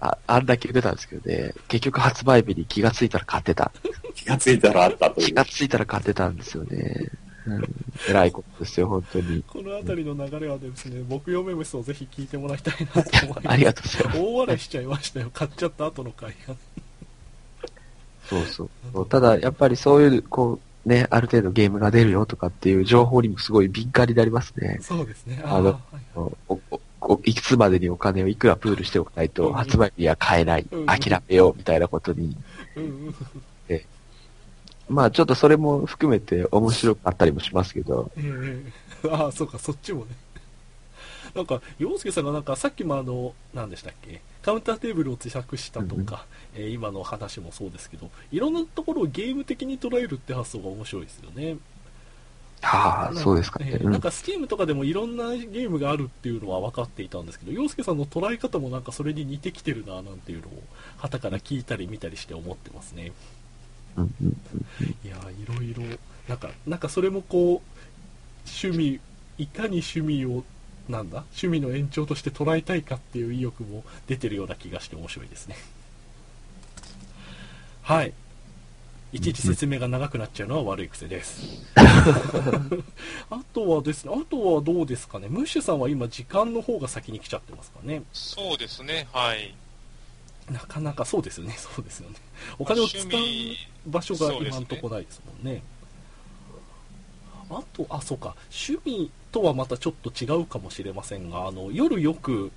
[0.00, 3.70] ああんだけ言ってたんですけどね、結局発売日に気がついたら買ってた。
[4.14, 5.26] 気がついたらあったという。
[5.26, 7.10] 気がついたら買ってたんですよね。
[7.46, 7.62] うん、
[8.08, 9.42] 偉いことですよ、本当に。
[9.46, 13.48] この辺りの流れはですね、木曜メムスをぜひ聞いてもらいたいなと思います。
[13.50, 14.18] ありがとうございます。
[14.18, 15.30] 大笑いしちゃいましたよ。
[15.32, 16.54] 買っちゃった後の回が。
[18.28, 18.68] そうそ
[19.00, 19.06] う。
[19.06, 24.78] ただ、やっぱりそういう、こう、ね、ある程度ゲームが出るよとかっていう情報にもすごい敏感になりますね。
[24.82, 25.40] そうですね。
[25.44, 25.74] あのい
[26.14, 26.60] おお
[27.00, 32.36] おいくつまでにお金をいくらプールしておかないとうん発売日は買えないうん、諦めようみたいなことに
[32.76, 33.14] うんうん。
[34.88, 38.62] まあちょっとそれも含めて面白かったりもしますけど、え
[39.02, 40.16] えああ、そうか、そっちもね。
[41.34, 51.56] なんか、洋介さんがなんか、さっきもあの、何でしたっけ、カウンターテーブルを自作したとか、えー今の話もそうですけど、いろんなところをゲーム的に捉えるって発想が面白いですよね。
[52.62, 53.78] ああ、そうですかね。
[53.78, 60.62] なんか、スチームとかでもいろんなゲームがあるっていうのは分かっていたんですけど、洋介さんの捉え方もなんかそれに似てきてるな、なんていうのを、
[60.98, 63.12] 旗から聞いたり見たりして思ってますね。
[63.96, 64.36] うんうん
[65.04, 65.96] いやーいろいろ
[66.28, 67.80] なんかなんかそれもこう
[68.64, 69.00] 趣味
[69.38, 70.42] いかに趣味を
[70.88, 71.24] なんだ？
[71.40, 75.56] 趣味の延長として捉えたいかっていう意欲も出てるような気がして面白いですね。
[77.82, 78.12] はい。
[79.12, 81.40] いちいち説明が長くなっちゃうのは悪い癖です。
[83.30, 85.28] あとはですねあとはどうですかね？
[85.28, 88.02] ムッシュさんは今時間の方が先に来ちゃってますかね？
[88.12, 89.54] そうですね、はい。
[90.50, 91.54] なかなかそうですよね。
[91.56, 92.16] そうですよね。
[92.58, 93.10] お金を使う
[93.86, 95.62] 場所が今んとこないですもんね。
[97.50, 98.34] あと、あ、そうか、
[98.68, 102.50] 趣味とはまたちょっと違うかもしれませんが、あの、夜よく、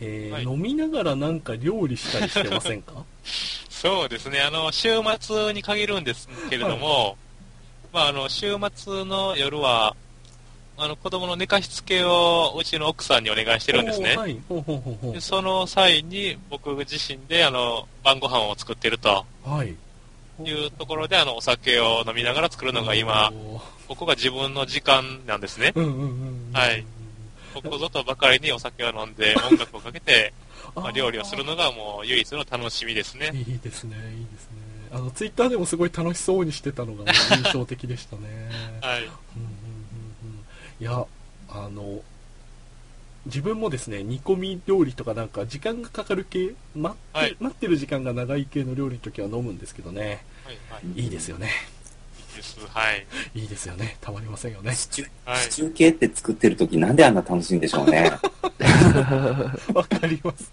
[0.00, 2.92] えーはい飲みながらなんか料理したりしてませんか？
[3.68, 4.88] そうですね、あの、週
[5.20, 7.16] 末に限るんですけれども、
[7.92, 9.96] まあ、あの、週末の夜は、
[10.76, 14.10] あの、子供の寝かしつけをうちの奥さんにお願いしてるんですね。
[14.10, 14.40] おーはい。
[14.48, 19.50] ほうほうほうほでその際に僕自身で、あの、晩ご飯を作ってるとう。
[19.50, 19.74] はい。
[20.44, 23.32] いうところで、あの、お酒を飲みながら作るのが今、
[23.88, 25.72] ここが自分の時間なんですね。
[25.74, 26.52] うんうんうん。
[26.52, 26.84] はい。
[27.54, 30.32] ここぞとばかりにお酒を飲んで、音楽をかけて。
[30.74, 33.30] まあ、料理をするのがもう唯一の楽しみですね。
[33.34, 34.58] いいですね、いいですね。
[34.92, 38.50] あの、ツイッターでもすごい楽しそうにしてたのが 印象的でしたね。
[38.80, 38.98] はい。
[38.98, 39.12] うんうんうん
[40.24, 40.44] うん
[40.80, 41.04] いや、
[41.48, 42.00] あの、
[43.26, 51.02] 自分もですね、煮込み料理とかなんか時間がかかる系、待って,、はい待ってる時間が長い系の料理の時は飲むんですけどね、はい、はい。
[51.02, 51.50] いいですよね。
[52.18, 52.58] いいです。
[52.68, 53.06] はい。
[53.34, 53.96] いいですよね。
[54.00, 54.74] たまりませんよね。
[54.74, 58.10] シチュはいシチュー系って作ってる時なんであんな楽しいんでしょうね。
[59.74, 60.50] わかります。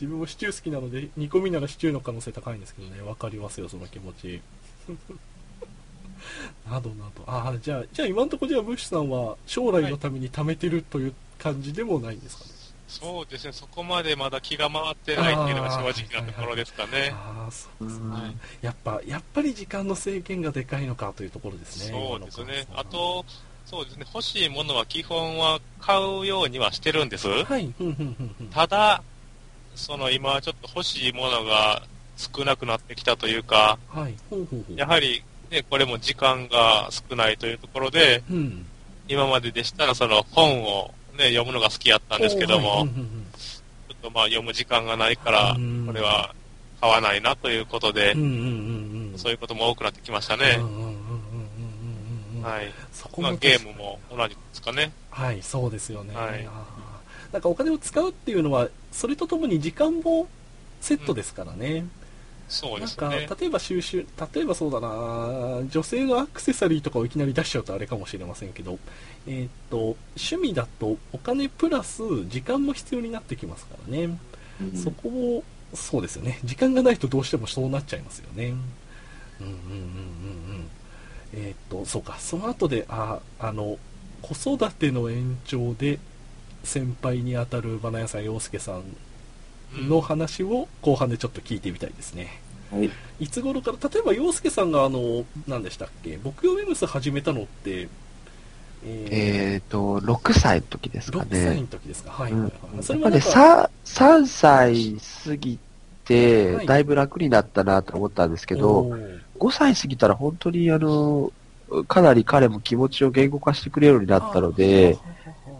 [0.00, 4.40] 自分もシチュー好きなので、煮込みならシチューの可能性高いんですけどね、わかりますよ、その気持ち。
[6.70, 7.24] などなど。
[7.26, 12.50] ああ、じゃあ、じゃあ今のところじゃあ、ブッシュさんは将来のために貯めてるという感じでもないんですかね。
[12.90, 17.12] そうですね、そこまでまだ気が回ってないっていうのが正直なところですかね。
[17.14, 18.10] ああ、そうですね。
[18.10, 21.96] はいやっぱ、やっぱり時間の制限がでかいのかというところですね。
[21.96, 22.66] そうですね。
[22.74, 23.24] あと、
[23.64, 27.28] そうですね、欲しいものは基本は買うようにはしてるんです。
[27.28, 27.72] はい。
[28.52, 29.02] ただ、
[29.76, 31.84] その今ちょっと欲しいものが
[32.16, 34.76] 少なくなってきたというか、はい、ほうほうほう。
[34.76, 38.66] やはりね、これも時間が少ないというところで、うん。
[39.08, 43.26] 今まででしたらその本をね、読むのが好きやったんですけども、はいうんうんうん
[43.88, 46.34] ちょっとまあ読む時間がないからうん、これは
[46.80, 49.18] 買わないなということでうん、うんうんうん。
[49.18, 50.56] そういうことも多くなってきましたね。
[50.58, 50.94] うんうんうんうんうん
[52.34, 52.42] うんうん。
[52.42, 52.72] はい。
[52.92, 54.92] そこもまあゲームも同じですかね。
[55.10, 56.14] はい、そうですよね。
[56.14, 56.48] はい
[57.32, 60.26] なんかお金を使うっていうのは、それとともに時間も
[60.80, 61.86] セットですからね。
[62.48, 63.36] そうなんか、ですね。
[63.40, 64.88] 例えば収集、例えばそうだな、
[65.68, 68.78] 女性のアクセサリーとかをいきなり出しちゃうとあれかもしれませんけど、
[69.26, 74.04] えーっと、趣味だとお金プラス時間も必要になってきますからね。
[74.60, 76.38] うんそこを、そうですよね。
[76.44, 78.46] 時間がないとどうしてもそうなっちゃいますよね。
[78.46, 79.52] うんうんうんうんう
[80.58, 80.68] ん。
[81.32, 83.78] えーっと、そうか、その後で、あ、あの、
[84.20, 85.98] 子育ての延長で、
[86.62, 88.82] 先輩にあたるバナヤさん洋介さん
[89.78, 92.40] うんの話を後半でちょっと聞いてみたいですね。
[92.70, 92.90] はい。
[93.20, 97.88] いつ頃から、例えば洋介さんがあの、何でしたっけ、僕用ウェブス始めたのって、
[98.84, 101.60] ええっと、6歳の時ですー、か6歳ね。
[101.60, 102.10] の時ですか。
[102.10, 102.52] はいうん。
[102.82, 105.58] それはなんか、3、3歳過ぎ
[106.04, 111.32] てはい、だいぶ楽になったなと思ったんですけど、おー5歳過ぎたら本当にあの、
[111.86, 114.98] かなり彼も気持ちを言語化してくれるようになったので、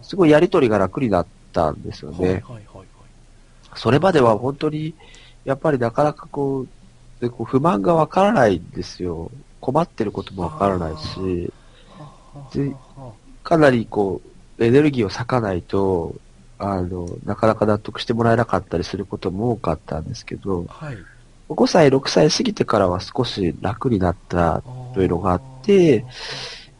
[0.03, 2.43] すごいやりとりが楽になったんですよはいはいね。
[2.47, 2.87] はいはい。
[3.75, 4.93] それまでは本当に、
[5.45, 6.67] やっぱりなかなかこう、
[7.21, 9.31] でこう不満がわからないんですよ。
[9.59, 11.53] 困ってることもわからないし、
[12.53, 12.75] で
[13.43, 14.21] かなりこ
[14.59, 16.15] う、エネルギーを割かないと、
[16.59, 20.97] あの、なかなか納得してもらえなかったりすることも多かったんですけど、はい。
[21.49, 24.61] 5歳、6歳過ぎてからは少し楽になった
[24.93, 26.05] というのがあって、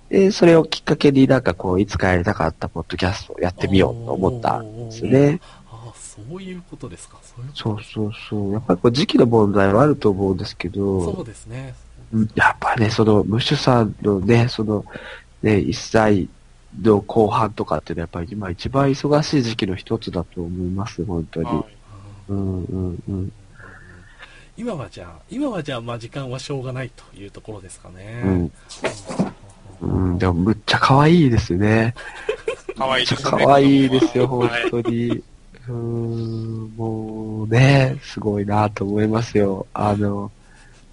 [0.10, 5.40] で、それをきっかけになんかこう、いつかやりたかったポッドキャストをやってみようと思ったんですね。
[5.72, 7.18] ああ、そういうことですか。
[7.24, 8.54] そうそうそうそう。
[8.54, 10.74] やっぱりこう時期の問題はあると思うんですけそ
[11.12, 11.74] うど、ですね。
[12.14, 14.86] うんやっぱね、その、ムッシュさんのね、その、
[15.44, 16.30] ね、1歳
[16.82, 21.46] の後半とかっていうのはやっぱり今一番忙しい時期の一つだと思います、本当に。
[21.46, 21.82] はい
[22.30, 23.32] うんうんうん。
[24.56, 28.22] 今はじゃあ、今はじゃあ、まあ時間はしょうがないというところですかね。
[28.24, 28.52] うん。
[29.82, 31.94] うん、でもむっちゃ可愛いですね。
[32.78, 33.32] 可愛いですね。
[33.32, 35.10] 可愛いですよ、本はい当に。
[35.10, 39.66] うーん、もうね、すごいなと思いますよ。
[39.74, 40.32] あの、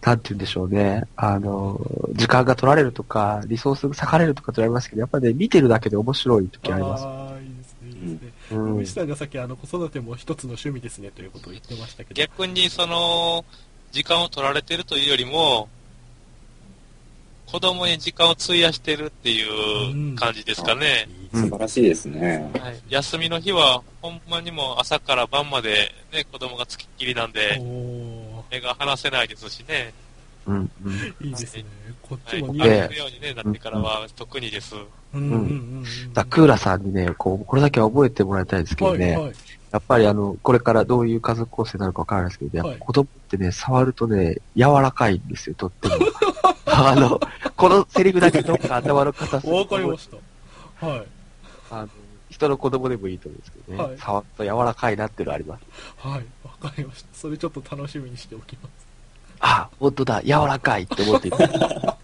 [0.08, 1.04] なんて言うんでしょうね。
[1.16, 1.78] あの、
[2.12, 7.04] 時間が取られるとか、リソースが割かれるとか取られますけど、やっぱね、見てるだけで面白い時あります。
[7.04, 8.32] ああ、いいですね、いいですね。
[8.52, 12.18] うん虫さんがさっきあの子育ても一つの趣味ですねということを言ってましたけど。
[12.18, 13.44] 逆にその、
[13.92, 15.68] 時間を取られてるというよりも、
[17.44, 21.08] 子供に時間を費やしてるっていう感じですかね。
[21.08, 22.50] いいですね素晴らしいですね。
[22.58, 28.07] はい、休みの日は、ほんまにもう朝から晩までね、子供がつきっきりなんで、お
[28.50, 29.92] 目が離せないですしね。
[30.46, 30.92] うん、うん。
[30.92, 31.64] ーいいですね。
[32.02, 32.88] こっはい、ちも似歩合う。
[32.88, 34.74] くように、ね、なってからは特にです。
[35.14, 35.38] うんうんうんう
[35.82, 36.12] ん。
[36.12, 39.34] だクーラさんにね、こう、これだけは覚えてもらいたいんですけどね、はいはい。
[39.70, 45.94] やっぱりあの、これからどういう家族構成になるかわからないですけど、やっはいぱ子供ってね、触るとね、柔らかいんですよ、とっても。
[46.66, 47.20] あの、
[47.56, 50.08] このセリフだけどっか頭の片隅にわかりまし
[50.80, 50.86] た。
[50.86, 51.02] はい。
[51.70, 51.88] あの、
[52.30, 55.62] 人の子供でもいいと思うんですけどね、はい触ると柔らかいなっていうのあります。
[55.98, 56.24] はい。
[56.60, 57.08] わかりました。
[57.12, 58.72] それちょっと楽しみにしておきます。
[59.40, 61.38] あ、本当だ、柔らかいって思っていた。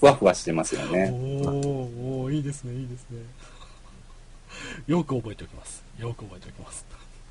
[0.00, 1.04] ふわふわしてますよおね。
[1.04, 3.18] ーおーいいですね、いいですね。
[4.86, 5.84] よく覚えておきます。
[5.98, 6.84] よく覚えておきます。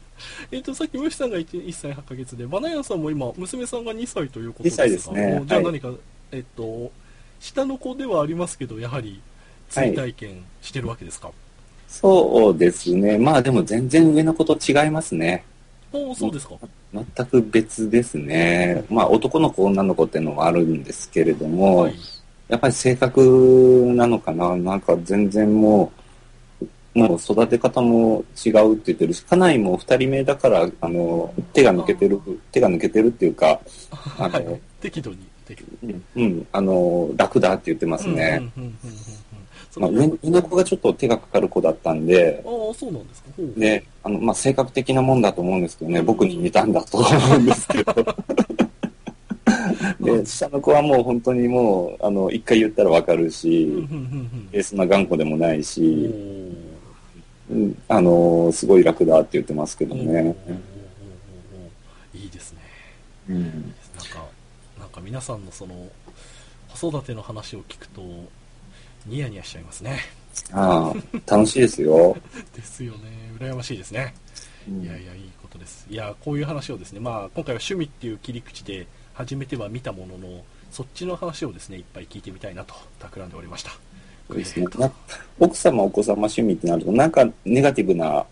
[0.52, 5.91] えっと、さっき、虫さんが 1, 1歳8ヶ月で、バナヤンさんも今、娘さんが2歳ということですが2歳ですねおじゃあはい何か、
[6.32, 6.91] えっと、
[7.39, 9.21] 下の子ではありますけど、やはり、
[9.69, 11.32] 追体験してるわけですか、
[11.88, 13.17] そうですね。
[13.17, 15.43] まあでも全然上の子と違いますね。
[15.93, 16.56] おおそうですか。
[16.93, 18.84] 全く別ですね。
[18.89, 21.95] まあ男の子、女の子っていうのもあるんですけれども、はい。
[22.47, 25.91] やっぱり性格なのかななんか全然も
[26.93, 32.19] う、もう育て方も違うって言ってるし、家内も二人目だから、あの、手が抜けてる、
[32.51, 33.60] 手が抜けてるっていうか、
[34.19, 34.62] あのはい。
[34.82, 36.01] 適度に、適度に。
[36.15, 38.51] うん、うんあの、楽だって言ってますね。
[38.58, 39.40] うんうんうんうん
[39.77, 43.29] まあ、の上上の子がちょっと手がかかる子だったんで、ああ、そうなんですか。
[43.38, 47.93] ほうで、あの、まあ、性格的なもんだと思うんですけどね、僕に似たんだと思うんですけど。
[50.01, 55.81] で、下の子はもう本当にもう、あの、一回言ったらわかるし、うんでそんな頑固でもないうんし、
[57.49, 60.36] うん、あの、すごい楽だって言ってますけどね。
[62.13, 62.60] いいですね。
[63.29, 63.43] うん。
[63.43, 64.25] なんか、
[64.79, 65.88] なんか皆さんのその、
[66.79, 68.01] 子育ての話を聞くと、
[69.06, 70.00] ニヤニヤしちゃいますね。
[70.52, 72.16] ああ、楽しいですよ。
[72.56, 73.00] ですよね。
[73.40, 74.14] 羨ましいですね。
[74.68, 75.88] うんいやいや、いいことです。
[75.90, 83.72] いや、こういう話をですね、まあ、今回は趣味っていう切り口で初めては見たものの、そっちの話をですね、いっぱい聞いてみたいなと、企んでおりました。
[84.34, 84.66] ですね。
[84.78, 84.92] な
[85.40, 88.26] 奥様、お子様趣味ってなると、なんかネガティブな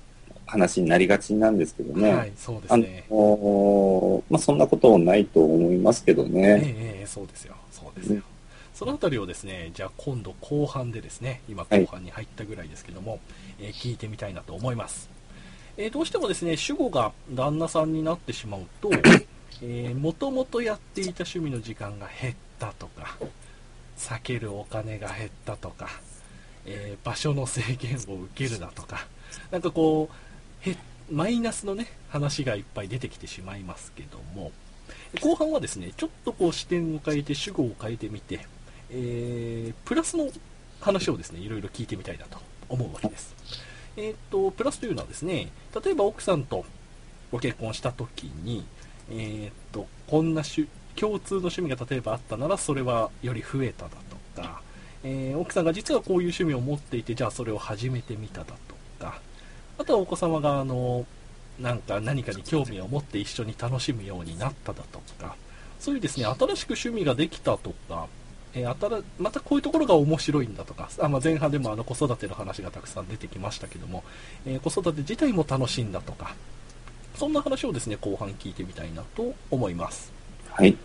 [0.45, 2.13] 話になりがちなんですけどね。
[2.13, 3.03] はい、そうですあね。
[3.09, 6.41] のまあ、そんなことないと思いますけどええね。
[6.63, 7.55] ええそうですよ。
[7.71, 8.21] そうですよ。
[8.79, 13.19] そのあたりをですね、じゃあ今度後半でですね、今はい後半に入ったぐらいですけども、
[13.59, 15.09] えー聞いてみたいなと思います。
[15.75, 18.89] えーどうしてもですね、主語が旦那さんになってしまうと、
[19.61, 23.17] えー、もともとやっていた趣味の時間が減ったとか、
[23.97, 25.89] 避けるお金が減ったとか、
[26.65, 29.07] えー場所の制限を受けるだとか、
[29.51, 30.09] なんかこ
[30.65, 30.77] う、へ
[31.11, 34.53] マイナスのね、話がいっぱい出てきてしまいますけども、
[35.21, 38.47] 後半はですね、ちょっとこう視点を変えて、主語を変えてみて、
[38.91, 40.29] えープラスの
[40.81, 43.35] 話をですね、いろいろ聞いてみたいなと思うわけです。
[43.97, 45.49] えっ、と、プラスというのはですね、
[45.83, 46.65] 例えば奥さんと
[47.31, 48.65] ご結婚した時に、
[49.11, 53.91] えっ、と、こんなし共通の趣味が例えばあったなら、それはより増えただ
[54.35, 54.61] とか、
[55.03, 58.53] えー奥さんが実はこういう趣味を持っていて、じゃあそれを始めてみただと
[58.99, 59.21] か、
[59.77, 61.05] あとはお子様が、あの、
[61.59, 65.35] なんか何かに興味を持って一緒に楽しむようになっただとか、
[65.79, 68.07] そういうですね、新しく趣味ができたとか、
[68.53, 74.03] えー新またこういうところが面白いんだとか、あまあ、前半でもあの子育ての話がたくさん出てきましたけども、
[74.45, 76.35] えー子育て自体も楽しいんだとか、
[77.15, 80.11] そんな話をですね、後半聞いてみたいなと思います。
[80.51, 80.75] はい。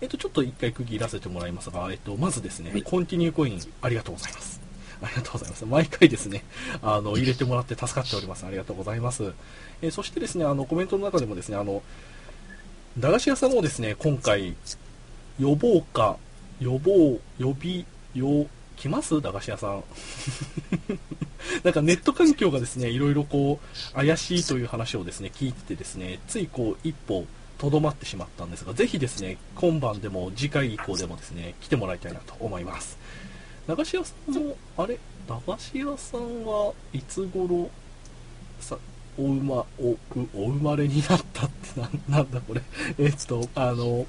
[0.00, 4.60] えっ、と、ちょっと一回区切らせてもらいますが、えっ、と、まずですね、コンティニューコインありがとうございます。
[5.02, 5.66] ありがとうございます。
[5.66, 6.44] 毎回ですね、
[6.82, 8.44] あの、入れてもらって助かっております。
[8.44, 9.32] ありがとうございます。
[9.82, 11.82] えーそしてですね、あの、コメントの中でもですね、あの、
[12.98, 14.54] 駄菓子屋さんもですね、今回、
[15.38, 16.16] 予防か、
[16.60, 17.84] 予防、予備、
[18.14, 18.46] よ、
[18.76, 19.20] 来ます？
[19.20, 19.84] 駄菓子屋さん。
[21.64, 27.26] なんかネット環境がですね、いろいろこう、怪しいという話をですね、聞いててですね、ついこう、一歩、
[27.58, 32.96] とどまってしまったんですが、ぜひですね、今晩でも次回以降でもですね、来てもらいたいなと思います。
[33.66, 34.98] 駄菓子屋さんも、あれ？
[35.28, 37.70] 駄菓子屋さんはいつ頃、
[38.60, 38.78] さ、
[39.18, 39.96] お馬お
[40.34, 42.62] お生まれになったってななんだこれ？
[42.98, 44.06] えっとあの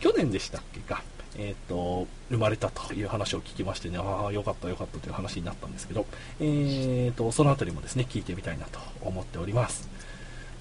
[0.00, 1.02] 去年でしたっけか？
[1.40, 6.04] えっと生まれたという話を聞きましてねああよかったよかったという話になったんですけど
[6.38, 9.88] えっとそのあたりもですね聞いてみたいなと思っております。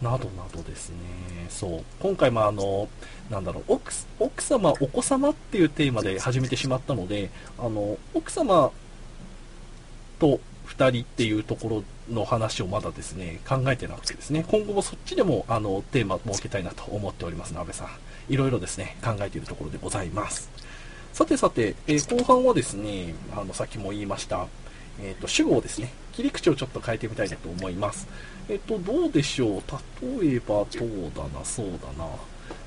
[0.02, 0.96] などなどですね。
[1.50, 1.84] そう。
[2.00, 2.88] 今回もあの
[3.30, 8.72] なんだろう奥奥様お子様っていうテーマで始めてしまったのであの奥様
[10.20, 17.88] と2人っていうところの話をまだですね考えてなくてですね今後もそっちでもあのテーマ設けたいなと思っておりますなべさん。
[18.30, 20.50] いろいろですね考えているところでございます。
[21.14, 24.48] さてさて、えー後半はですねあのさっきも言いました
[25.02, 28.06] えー、と主語をですね切り口をちょっと変えてみたいなと思います。
[28.50, 29.62] えっ、とどうでしょう？
[30.22, 30.66] 例えばどう
[31.16, 32.06] だなそうだな。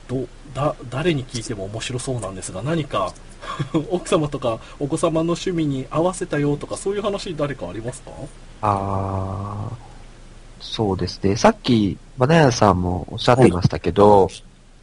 [0.09, 3.13] どだ誰に聞いても面白そうなんですが何か
[3.91, 8.11] 奥様とかお子様の趣味に合わせたよとかそういう話誰かありますか？
[8.63, 9.75] あー、
[10.65, 11.37] そうですね。
[11.37, 14.31] さっき、バナヤさんもおっしゃっていましたけど、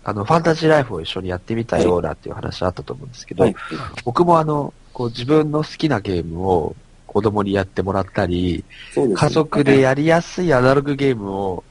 [0.10, 3.56] あの、ファンタジーライフを一緒にやってみたようなっていう話あったと思うんですけど、はい。
[4.04, 6.76] 僕もあの、こう自分の好きなゲームを
[7.08, 8.64] 子供にやってもらったり、
[8.96, 11.64] ね家族でやりやすいアナログゲームを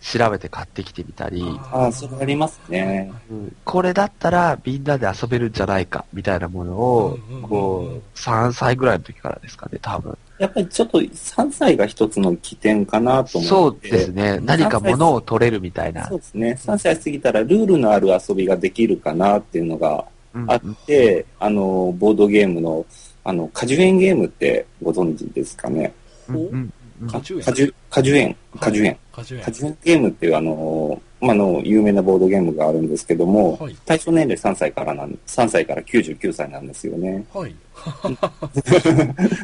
[0.00, 3.12] 調べて買ってきてみたり、ああ、それありますね。
[3.30, 10.18] うんこれだったらみんなで遊べるんじゃないか、みたいなものをこう、3歳ぐらいの時からですかね、多分。
[10.42, 13.88] やっぱりちょっと3歳が一つの起点かなとそ思って。
[13.90, 14.40] うですね。
[14.42, 16.16] 何か物を取れるみたいなそ。
[16.16, 16.58] うですね。
[16.60, 22.84] 3歳過ぎたらルールのある遊びができるかなっていうのがうんあって、あの、ボードゲームの、
[23.22, 25.92] あの、果樹園ゲームってご存知ですかね？
[26.28, 26.72] うんうん
[27.02, 28.96] うん果樹園果樹、果樹園、果樹園。
[29.12, 37.24] 果樹園果樹園ゲームっていうあの、まあ、あの、有名なボードゲームがあるんですけども、はい対象年齢3歳からなん、3歳から99歳なんですよね。
[37.32, 37.54] はい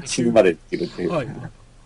[0.05, 1.13] 死ぬまでできるっていう。
[1.13, 1.29] はい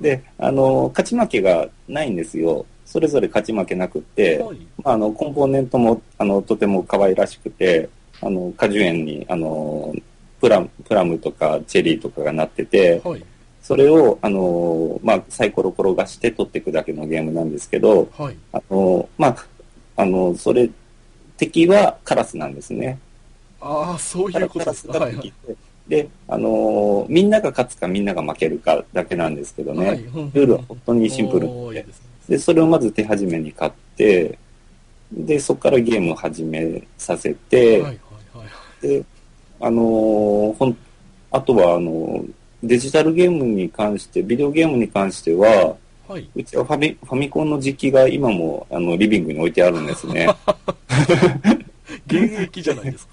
[0.01, 2.67] で、あの、勝ち負けがないんですよ。
[2.85, 7.89] それぞれ勝ち負けなくって、はいまあ、あの、コンポーネントも、あの、とても可愛らしくて、
[8.21, 9.95] あの、果樹園に、あの、
[10.41, 13.25] プラム、プラムとかチェリーとかがなってて、はい
[13.63, 19.47] それを、あの、まあ、サイコロ転がして取っていくだけのゲームなんですけど、はいあの、まあ、
[19.97, 20.69] あの、それ、
[21.37, 22.99] 敵はカラスなんですね。
[23.61, 24.95] ああそういうことですか。
[24.95, 25.33] カラはいはい。
[25.89, 31.49] で、で、あの、みんなが勝つかみんなが負けるかだけなんですけどね、はいルールは本当にシンプル。
[31.75, 31.87] でね。
[32.29, 34.39] で、それをまず手始めに買って、
[35.13, 37.99] で、そこからゲームを始めさせて、はいはい
[38.35, 38.45] は
[38.81, 39.05] いで、
[39.61, 40.77] あのーほん、
[41.31, 42.31] あとは、あのー
[42.65, 45.77] デジタルゲームに関して、ビデオゲームに関しては、
[46.09, 46.29] はい。
[46.35, 50.29] うちはファミファミコンの実機が今もあのリビングに置いてあるんですね。
[52.07, 53.13] 現役じゃないですか。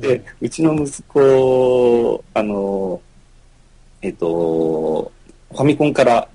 [0.00, 5.12] で、うちの息子、あのーえっと、
[5.50, 6.28] ファミコンから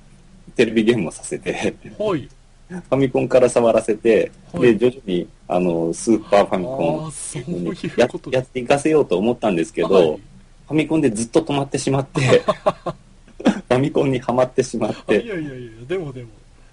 [0.55, 2.29] テレビゲームをさせて、はい。
[2.69, 10.21] ファミコンから触らせて、はいで、徐々に、あの、スーパーファミコンああそういうやことやっていかせようと思ったんですけど、はい
[10.67, 12.43] ファミコンでずっと止まってしまって、
[13.43, 16.29] ファミコンにはまってしまっあいて、やいやいやでもでも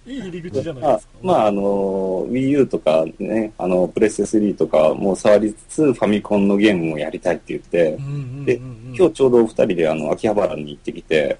[0.06, 7.92] いい入り口じゃないまあですか、まあ、あの、Wii U とかね、あの、プレステ3とかも触りつつ、ファミコンのゲームもやりたいって言って。
[7.98, 8.60] う、んうんうんうんで
[8.96, 11.36] 今日ちょうどお二人であの、秋葉原に行ってきて、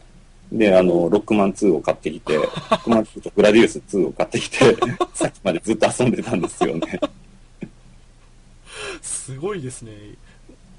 [0.50, 4.58] で、あの、ロックマン2を買ってきて、ロックマン2とグラディウス2を買ってきて、
[5.14, 7.00] さっきまでずっと遊んでたんですよね。
[9.02, 9.92] すごいですね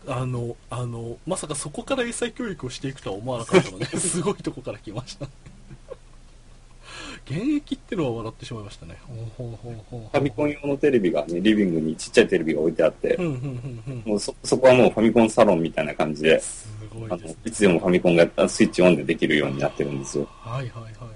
[0.07, 5.27] あのあのまさかそこから英才教育をしていくとは思わなかったので すごいとこから来ました。
[7.25, 8.97] 現役ってのは笑ってしまいましたね。
[9.35, 20.27] ファミコン用のテレビがね、リビングにちっちゃいテレビが置いてあってう、んうんうんうんもうそ、そこはもうファミコンサロンみたいな感じで、すごいつでもファミコンがスイッチオンでできるようになってるんですよ。
[20.29, 21.14] はいはいはい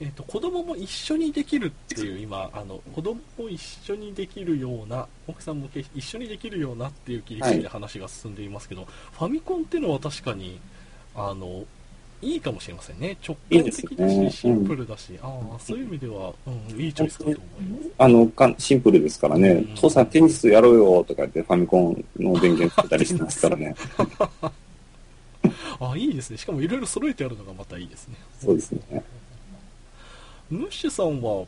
[0.00, 10.58] えっ、と子供も一緒にできるっていう今あの子供も一緒にできるような奥さんもけ一緒にできるようなっていう切り口で話が進んでいますけど、ファミコンっていうのは確かに
[11.14, 11.64] あの
[12.24, 13.16] いいかもしれませんね。
[13.26, 14.30] 直いい感的だしね。
[14.30, 17.38] シンプルだし、ああそういう意味では、うん、いいチョイスだと思い
[17.70, 17.90] ます。
[17.98, 19.74] あの、かんシンプルですからね、うん。
[19.74, 23.74] 父さんテニスやろうよとか言ってファミコンの電源つけたりしてますからね。
[25.80, 26.38] ああいいですね。
[26.38, 28.16] しかもいろいろ揃えてあるのがまたいいですね。
[28.40, 29.04] そうですね。
[30.50, 31.46] ムッシュさんは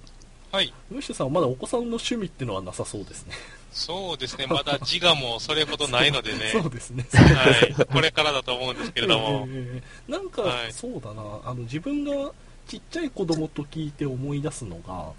[0.53, 0.73] はい。
[0.91, 3.35] ムッシュさんはまだお子さんの趣味っていうのはなさそうですね
[3.73, 4.47] そうですね。
[4.47, 6.39] まだ自我もそれほどないのでね。
[6.63, 7.87] そうですねはい。
[7.93, 9.47] これからだと思うんですけれども。
[9.53, 12.33] ええなんか、はいそうだなあの自分が
[12.67, 15.13] ちっちゃい子供と聞いて思い出すのが、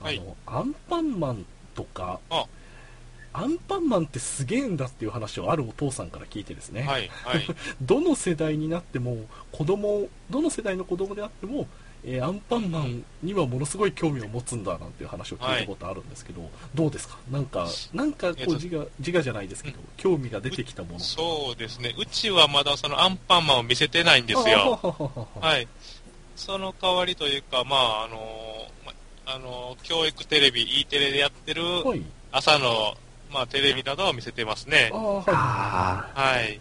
[0.00, 2.46] はいあのアンパンマンとかあ
[3.32, 7.10] アンパンマンってすげえんだっていう話をあるお父さんから聞いてですね、はい。
[7.24, 7.44] はい。
[7.82, 9.16] どの世代になっても
[9.50, 11.66] 子供どの世代の子供であっても
[12.06, 16.42] えーアンパンマンにはものすごい興味を持つんだなんていう話を聞いたことあるんですけど、
[16.74, 17.16] どうですか？
[17.30, 20.98] なんか、なんかこえっとう自我、自我じゃないですけど、興味が出てきたもの。
[20.98, 21.94] そうですね。
[21.98, 24.78] うちはまだそのアンパンマンを見せてないんですよ。
[24.82, 25.66] あ はははははい。
[26.36, 28.92] その代わりというか、まあ、あの、ま
[29.26, 32.02] あの、教育テレビ、E テレでやってるはい。
[32.32, 32.94] 朝の、
[33.32, 36.60] まあ、テレビなどを見せてますねはい。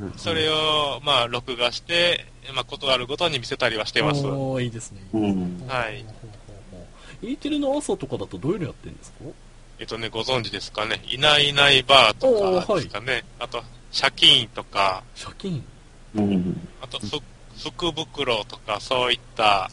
[0.00, 0.18] あ。
[0.18, 4.26] それを、まあ、録画して、まあ、ことあるごとに見せたりはしてます。
[4.26, 5.00] おーいいですね。
[5.12, 5.64] うん。
[5.66, 6.04] はい。
[7.22, 9.16] E テレの朝とかだとどういうのやってるんですか？
[9.78, 11.02] えっとね、ご存知ですかね。
[11.08, 13.24] いないいないバーとかですかね。
[13.38, 13.62] あと、
[13.98, 15.64] 借金とか、借金？
[16.14, 16.68] うん。
[16.82, 17.20] あと、ふ
[17.70, 19.70] 福袋とか、そういった、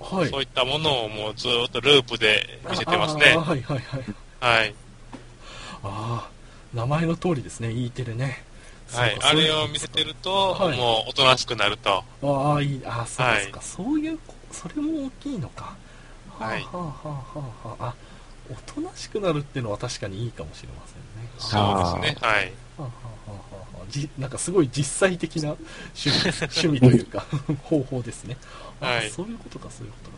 [0.00, 0.28] はい。
[0.30, 3.40] そういったものをもうずーっとループで見せてますねあ。
[3.40, 4.04] はいはいはい。
[4.40, 4.74] はい。
[5.82, 6.30] ああ、
[6.72, 8.42] 名前の通りですね、E テレね。
[8.92, 9.18] はい。
[9.20, 12.04] あれを見せてると、はいもうおとなしくなると。
[12.22, 14.18] ああ、いい、ああ、そうですか、そういう、
[14.52, 15.76] それも大きいのか。
[16.38, 17.22] はいはあはあは
[17.64, 17.94] あはあ、あ、
[18.50, 21.30] おとなしくなるっていうのは確かにいいかもしれませんね。
[21.38, 22.18] そうですね。
[22.20, 22.44] はい。
[22.46, 25.56] はあはあはあはあじなんかすごい実際的な
[25.94, 27.26] 趣味 趣味というか
[27.64, 28.36] 方法ですね。
[28.80, 30.16] あ、はいそういうことか、そういうことか。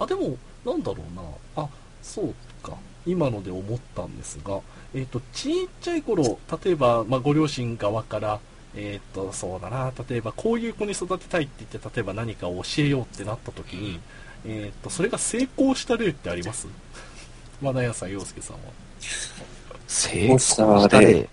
[0.00, 1.22] あ、でも、なんだろうな。
[1.62, 1.68] あ、
[2.02, 2.76] そうか。
[3.06, 4.60] 今ので思ったんですが、
[4.94, 8.40] えっ、と、ちっちゃい頃、例えば、まあ、ご両親側から、
[8.74, 14.00] えっ、と、そうだな、例えば、こういう子に育てたいって言って、例えば何かを教えようってなった時に、
[14.46, 16.68] えっ、と、それが成功した例ってあります？
[17.62, 18.62] 和田屋さん、洋介さんは。
[19.86, 21.28] 成功した例。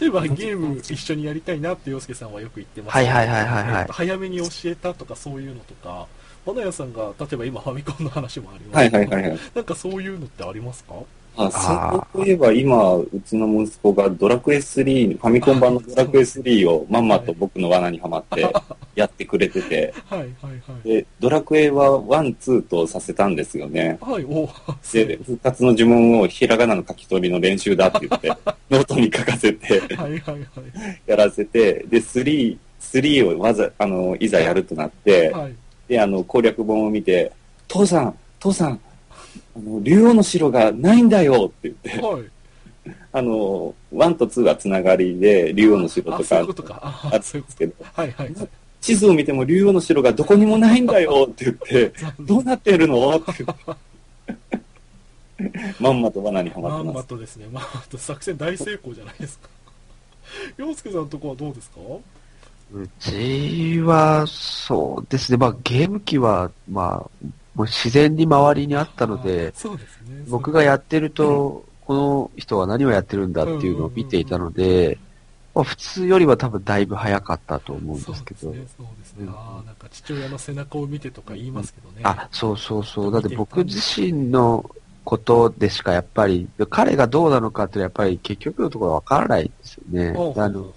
[0.00, 6.06] 例えばゲーム一緒にやりたいなって洋介さんはよく言ってますはいはいはいはいはいえっと早めに教えたとかそういうのとか
[6.46, 9.40] 和田屋さんが例えば今ファミコンの話もありますけどはいはいはいはい。
[9.54, 10.94] なんかそういうのってありますか？
[11.36, 18.46] あ、そういえば今、うちの息子がドラクエ3、ファミコン版のドラクエ3をまんまと僕の罠にはまって
[18.94, 20.52] やってくれてて、はいはいは
[20.84, 20.88] い。
[20.88, 23.98] で、ドラクエは1、2とさせたんですよね。
[24.00, 24.48] はいお
[24.92, 28.28] で、復活の呪文をひらがなの書き取りの練習だって言って、
[28.70, 30.44] ノートに書かせて、はいはいはい。
[31.04, 35.54] やらせて、で、3、3をわざ、あの、いざやるとなって、はい
[35.88, 37.32] で、あの、攻略本を見て、
[37.68, 38.80] 父さん、父さん、
[39.56, 42.22] あの、竜王の城がないんだよって言って、はい。
[43.12, 46.80] あの、1と2はつながりで、竜王の城とかあそういうことか。
[46.82, 48.48] ああったんですけど、とはいはいはい。
[48.80, 53.16] 地図を見ても竜王の城がどこにもないんだよ って言って、どうなってるの？
[53.16, 53.44] って。
[53.44, 53.56] 言っ
[54.50, 54.60] て。
[55.80, 56.92] まんまと罠にはままんってま。
[56.94, 57.46] ますとですね。
[57.50, 59.48] まんまと作戦大成功じゃないですか。
[60.58, 61.78] 洋介さんのとこはどうですか？
[62.74, 65.38] うちは、そうですね。
[65.38, 73.32] まあ、ゲーム機は、まあ、もう自然に周りにあったので、そうですね僕がやってると、この人は何をやってるん。
[73.32, 74.98] だっていうのを見ていたので、
[75.54, 78.02] まあ、普通よりは多分だいぶ早かったと思うん。
[78.02, 78.40] ですけど。
[78.40, 79.74] そうですねすねああなん。
[79.76, 83.12] か父親の背中を見てとか言いますけどねあ、そうそうそう。
[83.12, 84.68] だって僕自身の
[85.04, 89.46] ことでしかやっぱり、彼がどうなのかってやっぱり結局のところわからないん。
[89.46, 90.12] ですよね。
[90.12, 90.74] ほうほうほうあの、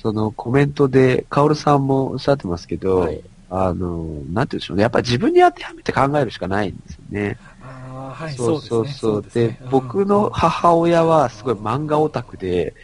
[0.00, 3.20] そのコメントで、カオルさんもおっしゃってますけど、はい
[3.50, 4.82] あの、なんて言うんでしょうね。
[4.82, 7.36] やっぱ自分に当てはめて考えるしかないんですよね。
[7.62, 9.26] ああはいそうそうそう。
[9.34, 12.74] で僕の母親はすごい漫画オタクで、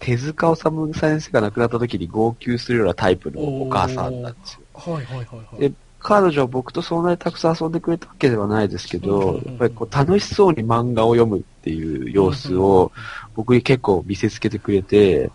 [0.00, 4.60] 手塚治虫先生が亡くなった時に号泣するようなタイプのお母さんなんですよ。
[4.72, 12.92] はいはいはいはいで彼女は僕とそんなにたくさん遊んでくれたわけではないですけど、やっぱりこう楽しそうに漫画を読むっていう様子を
[13.34, 15.30] 僕に結構見せつけてくれて、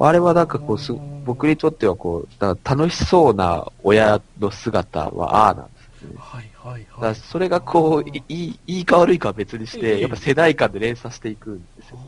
[0.00, 0.92] あれはなんかこうす、
[1.24, 6.14] 僕にとってはこう、楽しそうな親の姿はああなんですよね。
[6.18, 12.02] はいはいはいそれがこう、いいい、いいか悪いかは別にしええて、やっぱ世代間で連鎖していくんですよね。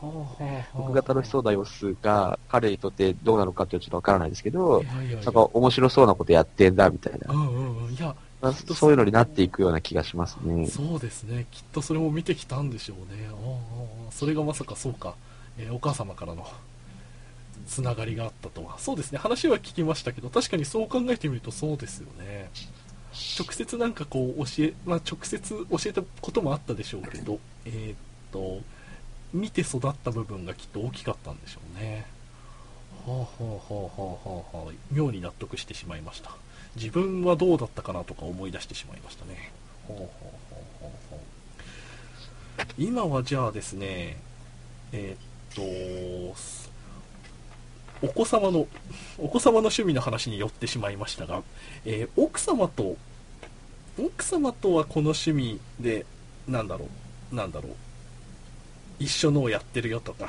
[0.00, 7.36] 僕僕が楽しそうな様子が彼にとってどうなのかってちょっとわからないですけどなんか面白そうなことやってんだみたいなう。
[7.36, 10.68] んうんうんいやまあそういうのになっていくような気がしますね。
[10.68, 13.28] そうですねきっとそれも見てきたんでしょうね
[14.12, 15.14] それがまさかそうか、
[15.58, 16.46] えーお母様からの
[17.68, 18.78] つながりがあったとは。
[18.78, 19.18] そうですね。
[19.18, 22.50] 話は聞きましたけど確かにそう考えてみるとそうですよね。
[23.38, 27.96] 直接なんかこう教え、まあ、直接教えたこともあったでしょうけどえーっ
[28.32, 28.60] と
[29.32, 32.06] 見て育った部分がきっと大きかったんでしょうね。
[33.06, 34.72] はあはあはあはあはあはあ。
[34.90, 36.30] 妙に納得してしまいました。
[36.76, 39.52] 自分はどうだったかなとか思い出してしまいましたね。
[39.86, 44.16] ほうほうほうほうほう今はじゃあですね
[44.92, 46.36] えーっと
[48.02, 48.66] お子様の
[49.18, 51.42] お子様の趣味の話に寄ってしまいましたが、
[51.84, 52.96] えー奥様と
[53.98, 56.06] 奥様とはこの趣味で
[56.46, 56.86] なんだろ
[57.32, 57.72] うなんだろう
[59.00, 60.28] 一緒のをやってるよとか、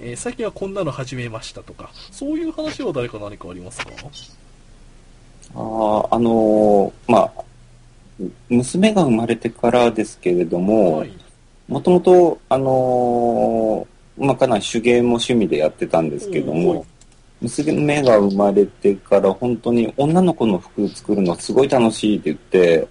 [0.00, 3.90] えー最近はこんなの始めましたとかそういう話は誰か何かありますか？
[5.54, 7.30] あーあのーまあ、
[8.48, 11.12] 娘が生まれてからですけれども、はい。
[11.68, 16.84] もともと、あのーまあ、かなり手芸も趣味でやってたんですけども、
[17.48, 22.88] 娘が生まれてから本当に女の子の服作るのすごい楽しいって言って、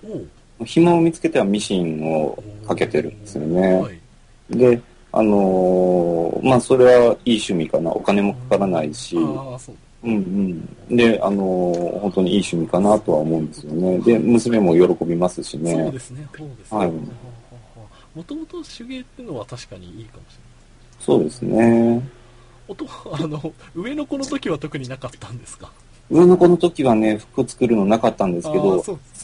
[0.65, 3.73] 紐を見つけてはミシンをかけてるんですよね。
[3.81, 4.57] はい。
[4.57, 4.81] で、
[5.11, 7.91] あのーまあ、それはいい趣味かな。
[7.91, 9.75] お金もかからないし、ああ、そう。
[10.03, 10.15] うん
[10.89, 10.97] うん。
[10.97, 13.97] で、あのー本当にいい趣味かなとは思うんですよね。
[13.99, 15.91] で、娘も喜びますしそうね。
[15.91, 16.27] ですね。
[16.37, 16.77] そうですね。
[16.77, 16.91] はい
[18.15, 20.45] もともと手芸っていうのは確かにいいかもしれない。
[21.01, 22.01] そうですね。
[22.67, 25.71] 音 あの、上の子の時は特になかったんですか？
[26.11, 28.83] 上の子の時はね、服作るのなかったんですけあど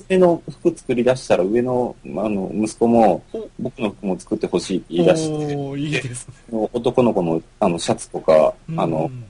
[0.09, 3.47] 上の服作り出したら上のあの息子もお。
[3.59, 6.33] 僕の服も作ってほしいって言い出して、いいですね。
[6.73, 9.23] 男の子のあのシャツとか、あのうん。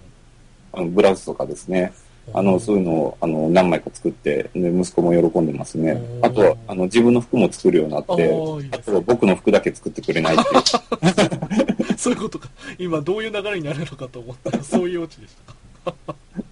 [0.74, 1.92] あのブラウスとかですね、
[2.34, 6.02] あのそういうのをあの何枚か作って、で息子も喜んでますね。
[6.22, 11.81] あとはあの自分の服も作るようになっあて、ーいいですあとは僕の服だけ作ってくれないっていう。
[12.02, 12.50] そういうことか。
[12.80, 15.36] 今どういう流れになるのかと思ったら、そういうオチでし
[15.86, 16.16] たか。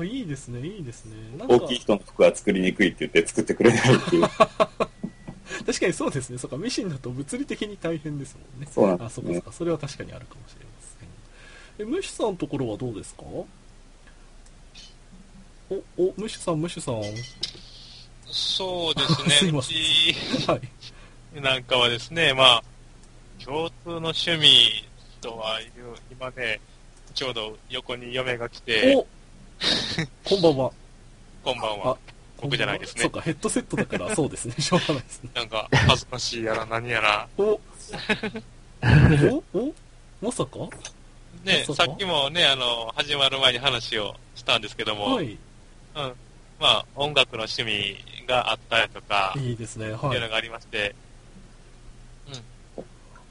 [0.00, 1.12] あいいですね、いいですね。
[1.38, 4.22] なんか大きい人の服は作りにくいって言って作ってくれないっていう。
[5.66, 6.38] 確かにそうですね。
[6.38, 8.68] そうか、ミシンだと物理的に大変ですもんね。
[8.70, 9.40] そうなんですあ、そうか、そうね。
[9.40, 9.52] か。
[9.52, 10.70] それは確かにあるかもしれま
[11.78, 11.88] せん。
[11.88, 13.22] え、ムシさんのところはどうですか？
[13.22, 13.46] お、
[15.96, 17.00] お、ムシさん、ムシさん。
[17.00, 17.04] は
[18.26, 19.30] そうですね。
[19.40, 20.14] すいまうちい。
[21.40, 22.64] なんかはですね、まあ、
[23.44, 24.84] 共通の趣味
[25.20, 25.68] とはいう、
[26.10, 26.60] 今ね、
[27.14, 29.06] ちょうど横に嫁が来て、お
[30.28, 30.72] こんばんは。
[31.44, 31.98] こんばんは。
[32.40, 34.54] 僕じゃないですねそうか、ヘッドセットだからそうですね。
[34.60, 35.30] しょうがないですね。
[35.34, 37.28] なんか、恥ずかしいやら何やら。
[37.38, 37.60] おお
[39.54, 39.72] お
[40.20, 40.58] まさか？
[41.44, 45.26] ね、さっきもね、あの、始まる前に話をしたんですけども、はい。
[45.26, 45.38] うん。
[45.94, 46.14] ま
[46.60, 49.92] あ、音楽の趣味があったりとか、いいですね。
[49.92, 49.94] はい。
[49.96, 50.94] っていうのがありまして、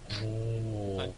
[0.10, 1.14] はい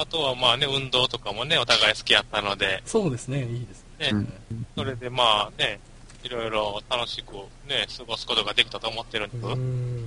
[0.00, 3.42] あとはまあね、運動とかもね、お互い好きやったので、そうですね。
[3.42, 4.12] いいですね。
[4.12, 5.80] ね、うんそれでまあね、
[6.22, 7.32] いろいろ楽しく
[7.68, 9.44] ね、過ごすことができたと思ってるんです。
[9.44, 10.04] うーん。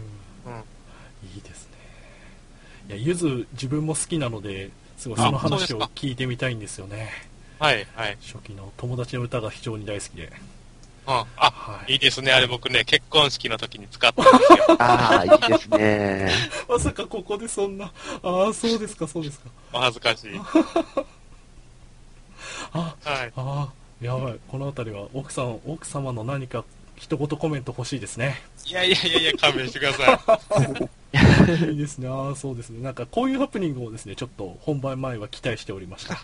[1.36, 1.78] いいですね。
[2.88, 7.10] いや、ゆず自分も好きなので、すごいあその話を聞いてみたいんですよね。
[7.60, 8.18] はい、はい。
[8.22, 10.32] 初期の友達の歌が非常に大好きで。
[11.08, 11.14] うん。
[11.14, 11.94] あ、はい。
[11.94, 12.32] いいですね。
[12.32, 14.66] あれ僕ね、結婚式の時に使ったんですよ。
[14.80, 16.32] ああ、いいですね。
[16.70, 17.92] まさかここでそんな、
[18.24, 19.50] ああ、そうですか、そうですか。
[19.74, 20.32] お恥ずかしい。
[22.74, 23.34] あはい。
[23.36, 24.40] あー、やばい。
[24.48, 26.64] この辺りは奥さん、奥様の何か
[26.96, 28.42] 一言コメント欲しいですね。
[28.66, 30.40] いやいやいやいや、勘弁してくださ
[31.14, 31.72] い。
[31.72, 32.08] いいですね。
[32.08, 32.82] ああ、そうですね。
[32.82, 36.22] なんかこういうハプニングをですね、ちょっと本番前は期待しておりました。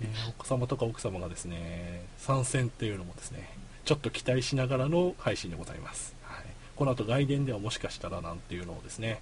[0.00, 3.48] えー、お子様とか奥様がですね、参戦っていうのもですね、
[3.88, 6.14] ちょっと期待しながらの配信でございます。
[6.22, 6.44] はい、
[6.76, 9.18] この後外伝ではもしかしたらなんていうのをですね、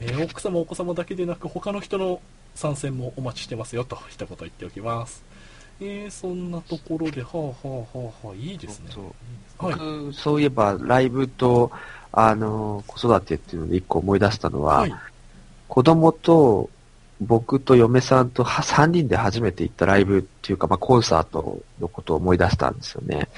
[0.00, 2.20] えー奥様お子様だけでなく他の人の
[2.54, 5.24] 参戦もお待ちしてますよと一言言っておきます。
[5.80, 8.90] えー、そんなところで、はあはあはあはあ、いいですね。
[8.90, 9.74] そうはい。
[9.78, 11.72] 僕、そういえば、ライブと、
[12.12, 14.94] あの、子育てっていうので一個思い出したのは、はい。
[15.68, 16.68] 子供と
[17.20, 23.28] 僕と嫁さんとは3人で初めて行ったライブっていうか、まあ、コンサートのことを思い出したんですよね。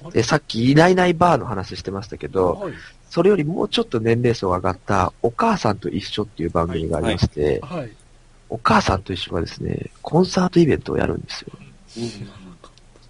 [0.00, 0.12] はい。
[0.12, 2.72] で、さっき、いないいないバーの話してましたけど、はい。
[3.10, 7.90] それよりもうちょっと年齢層が上がった、お母さんと一緒っていう番組がありまして、はい。
[8.48, 11.52] お母さんと一緒がですね、コンサートイベントをやるんですよ。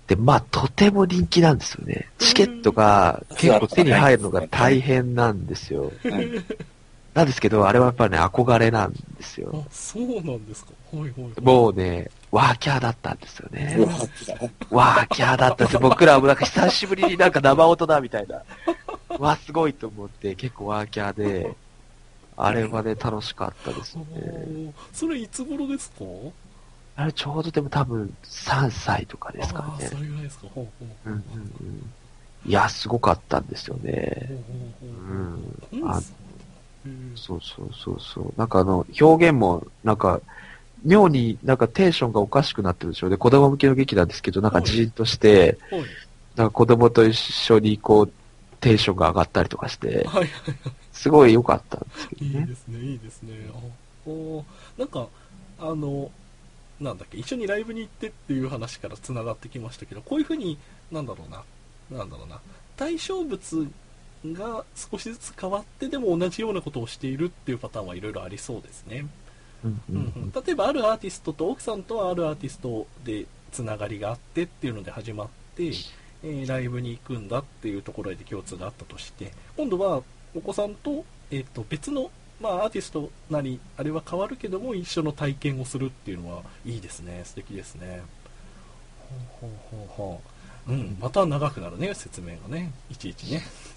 [0.06, 2.08] で、まあ、とても人気なんですよね。
[2.18, 5.92] チケットが結構手に入るのが大変なんですよ。
[7.14, 9.50] はいなんですけど、あれはやっぱりね、憧れなんですよ。
[9.54, 10.72] あ、そうなんですか。
[10.92, 11.40] はいはいはい。
[11.42, 13.76] もうね、ワーキャーだったんですよね。
[14.70, 15.80] ワーキャーだったんですよ。
[15.80, 18.42] 僕らもなんか久しぶりになんか生音だみたいな。
[19.18, 21.54] わ、すごいと思って、結構ワーキャーで、
[22.36, 24.06] あれはね、楽しかったですおね。
[24.20, 26.04] ーそれいつ頃ですか？
[26.96, 29.96] あれちょうどでも多分3歳とかですかねああ、そ。
[29.98, 30.46] れぐらいですか。
[30.52, 31.20] ほうほううんうん
[31.60, 31.92] うん。
[32.46, 34.26] いや、すごかったんですよね。
[34.28, 34.36] ほう
[34.82, 35.88] ほううほう。
[35.88, 35.90] ん。
[35.92, 36.04] あうん
[36.86, 38.34] うんそうそうそうそう。
[38.36, 40.20] なんかあの、表現も、なんか、
[40.84, 43.16] 妙になんかテンションがおかしくなってるでしょうね。
[43.16, 45.84] 子供向けの劇なんですけど、なんかじーんとして、はい
[46.36, 48.12] なんか子供と一緒にこう、
[48.60, 50.28] テンションが上がったりとかして、はいはい
[50.92, 52.44] すごい良かったんですけいどね。
[52.44, 53.32] いですね、いいですね。
[53.52, 53.58] あ
[54.06, 54.44] おー
[54.78, 55.06] なんか、
[55.58, 56.10] あの、
[56.80, 60.58] なんだっけ、一緒にライブに行ってっていう話から繋がってきましたけど、こういうふうに、
[60.90, 61.42] なんだろうな、
[61.98, 62.40] なんだろうな、
[62.76, 63.68] 対象物
[64.32, 69.06] が少しずつ変わってでも同じようなことをしているっていうパターンはいろいろありそうですね。
[69.64, 80.02] うん例えばあるアーティストと奥さんとはあるアーティストでつながりがあってっていうので始まって、えーライブに行くんだっていうところで共通があったとして今度は
[80.34, 82.10] お子さんと,、えー、と別の、
[82.40, 87.22] まあ、アーティストなりあれは変わるけども一緒の体験をするっていうのはいいですね。
[87.24, 88.02] 素敵ですね。
[89.40, 90.33] ほうほうほうほう
[90.66, 92.72] うん、また長くなるね、説明がね。
[92.90, 93.42] いちいちね。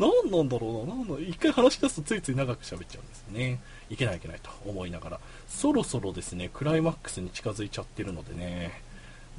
[0.00, 3.60] 何なんだろうな、なんだ一回話し出すとついつい長く喋っちゃうんですね。
[3.90, 5.20] いけないいけないと思いながら。
[5.48, 8.80] そろそろですね、クライマックスに近づいちゃってるのでね、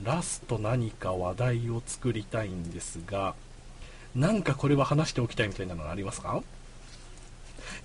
[0.03, 3.33] ラスト何か話題を作りたいんですが、
[4.15, 6.43] なんかこれは話しておきたいみたいなのありますか？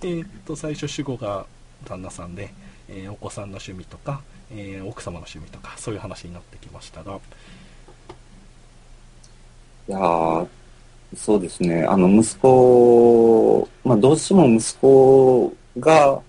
[0.01, 1.45] えーっと、最初主語が
[1.85, 2.53] 旦那さんで、
[2.87, 7.19] えーお子さんの趣味とか、えー奥様の趣味とか、そういう話になってきましたが、
[9.87, 10.47] いやー
[11.15, 11.83] そうですね。
[11.83, 16.19] あの、息子、まあ、どうしても息子が、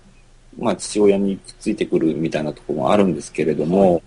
[0.57, 4.01] まあ、父親にくっついてくるみたいなところもあるんですけれども、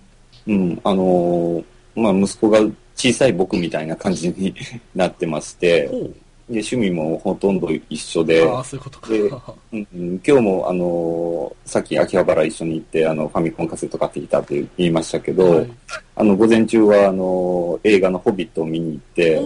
[0.47, 1.65] うん、あのー
[1.97, 2.61] まあ、息子が
[2.95, 4.55] 小さい僕みたいな感じに
[4.95, 5.91] なってまして。
[6.49, 9.09] で、趣味もほとんど一緒で、ああ、そういうことか。
[9.11, 9.27] でう
[9.77, 15.71] んうん今日も、あのーさっき秋葉原一緒に行って、あの、ファミコンカセット買ってきたって言いましたけど、はい。
[16.17, 19.41] あの、午前中は、あのー映画のホビットを見に行って、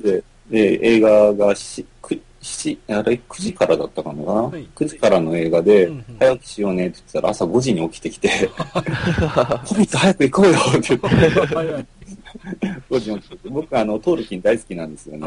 [0.00, 4.68] で、で、映画がし、く、し、あれ、9時からだったかな、はい。
[4.76, 6.16] 9時からの映画で、うんうん。
[6.20, 8.28] 早起きしようねって言ってたら、朝5時に起きてきて、
[9.64, 11.06] ホビット早く行こうよって言って、
[11.54, 11.86] はいはい。
[12.90, 15.26] 5時に起きて僕、あの、トールキン大好きなんですよね。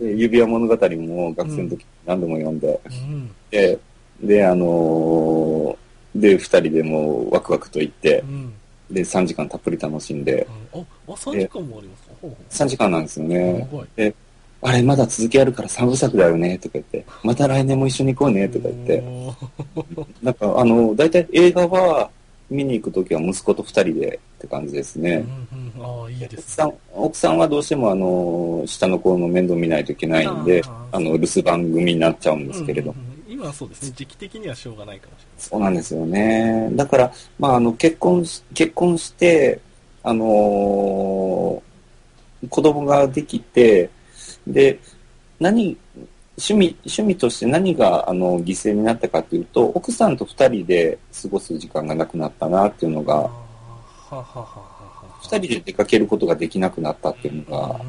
[0.00, 3.30] 指輪物語も学生の時何度も読んで、うん。
[3.50, 3.78] で、
[4.22, 8.52] で、あのーで、二人でもうワクワクと言ってう、ん。
[8.90, 12.14] で、3時間たっぷり楽しんで、あ、あ、3時間もありますか？
[12.22, 13.28] ほうほ3時間なんですよう。
[13.28, 14.14] ね。
[14.60, 19.04] あれ、まだ続きあるから3部作だよね、とか言って、また来年も一緒に行こうね、とか言って、
[20.22, 22.10] なんか、あの、大体映画は
[22.50, 25.24] 見に行くときは息子と二人でって感じですね。
[25.52, 32.90] うんうん、ああ、いい奥ですさん、奥さんはどうしてもあの、下の子の面倒見ないといけないんであ、の、留守番組になっちゃうんですけれど。
[32.92, 33.32] うんうんうん。
[33.32, 36.68] 今はそうですね、時期的にはしょうがないかもしそうなんですよね。
[36.72, 39.60] だから、まあ、あの、結婚し、結婚して、
[40.02, 41.68] あのー
[42.48, 43.90] 子供ができて、
[44.46, 44.78] で、
[45.40, 45.76] 何、
[46.38, 53.28] 趣味、趣味として何が、あの、犠牲になったかというと、奥さんと二人で過ごす時間がなくなったなっていうのが、ーは
[54.16, 55.18] はははは。
[55.20, 57.80] 二人で出かけることができなくなったっていうのが、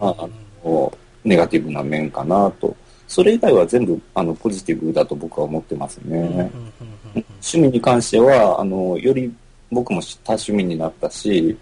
[0.00, 0.28] まああ
[0.64, 0.92] の
[1.24, 2.74] ネガティブな面かなと。
[3.06, 6.50] それ以外は全部、あの、ポジティブだと僕は思ってますね。
[7.14, 9.32] 趣味に関しては、あの、より
[9.70, 11.56] 僕も多趣味になったし、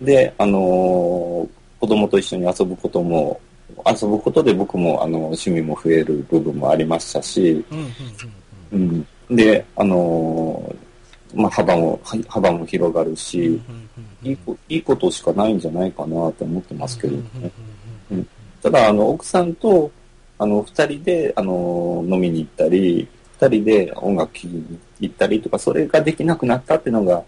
[0.00, 1.48] で、あの、
[1.80, 3.40] 子供と一緒に遊ぶことも、
[3.86, 7.64] 遊ぶことで僕も、あの、趣味も増える部分もありましたし、
[8.72, 9.06] うん。
[9.30, 10.74] で、あの、
[11.34, 13.60] まあ、幅も、は幅も広がるし、
[14.22, 17.50] いいこいいことしかないんじゃないかなと思ってますけどね。
[18.62, 19.90] ただ、あの、奥さんと、
[20.38, 23.08] あの、二人で、あの、飲みに行ったり、
[23.40, 27.22] 二人で音楽聴きに行ったりとか、それができなくなったっていうのが、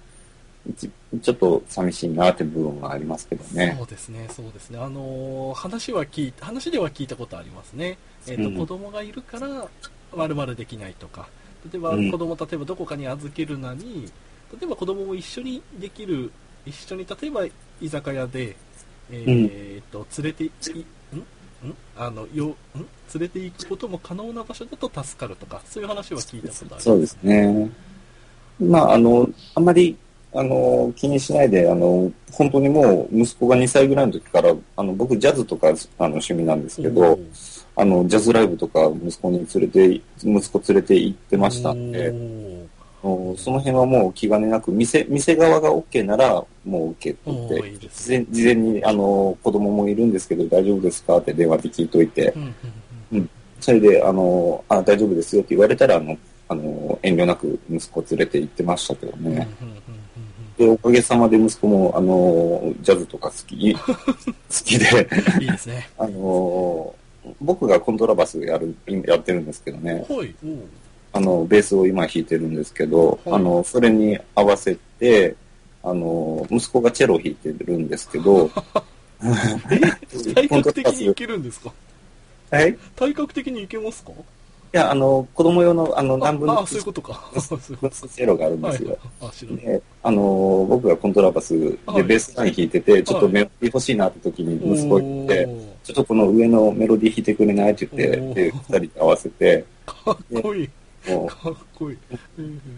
[0.76, 0.90] ち
[1.20, 3.74] ちょっと寂しいなっていう部分はありますけどね。
[3.78, 4.78] そうですね、そうですね。
[4.78, 7.98] あのー話は聞い話では聞いたことありますね。
[8.26, 9.68] えっ、と、うん子供がいるから、
[10.16, 11.28] まるまるできないとか。
[11.70, 14.10] 例えば、うん子供、例えばどこかに預けるなに、
[14.52, 16.30] 例えば子供も一緒にできる、
[16.64, 17.44] 一緒に、例えば
[17.80, 18.56] 居酒屋で、
[19.10, 20.50] えっ、と、連れてい、ん？
[20.50, 21.74] ん？
[21.96, 22.56] あの、よ、ん？
[23.14, 26.84] 連れて行くことも可能な場所だと助かるとか、そういう話は聞いたことあります。
[26.84, 27.70] そうですね。
[28.60, 29.96] まあ、あの、あんまり、
[30.34, 37.18] あの、気にしないで、あの、本当にもう、息子が2歳ぐらいの時から、あの、僕、ジャズとか、あの、趣味なんですけおどー、
[37.76, 42.64] あの、ジャズライブとか、息子に連れて、息子連れて行ってましたんで、おー
[43.06, 51.18] おその辺はもう気兼ねなく、店、店側が OK なら、もう OK って言って、事前事前に、あの、子供もいるんですけど、大丈夫ですか？
[51.18, 52.54] って電話で聞いといてう、んうん
[53.12, 53.30] うん。
[53.60, 56.16] それで、あの、あ、大丈夫ですよって言われたら、あの、
[56.48, 59.48] あの、遠慮なく息子連れて行ってましたけどうんうんうんね。
[59.60, 59.94] うん
[60.58, 63.80] で、おかげさまで息子も、あの、ジャズとか好き、 好
[64.64, 64.86] きで、
[65.36, 65.88] うんいいですね。
[65.98, 66.94] あの、
[67.40, 68.74] 僕がコントラバスやる、
[69.06, 70.34] やってるんですけどね、はい。
[71.12, 73.34] あの、ベースを今弾いてるんですけど、はい。
[73.34, 75.34] あの、それに合わせて、
[75.82, 78.50] あの、息子がチェロを弾いてるんですけど、
[80.34, 81.72] 体格的にいけるんですか？
[82.50, 84.12] はいい体格的にいけますか？
[84.76, 87.30] や、あの、子供用の、あの、何分のああ、そういうことか。
[88.26, 88.98] ロがあるんですよ。。
[89.20, 89.64] あ、知らない。
[89.64, 91.54] で、あの、僕がコントラバス
[91.86, 95.48] はいでベースライン弾いてて、ちょっとメロディー欲しいなって時に息子に言って、
[95.84, 97.72] ちょっとこの上のメロディー弾いてくれない？
[97.72, 100.68] って言って、で、二人で合わせて、かっこいい。
[100.68, 101.98] かっこいい。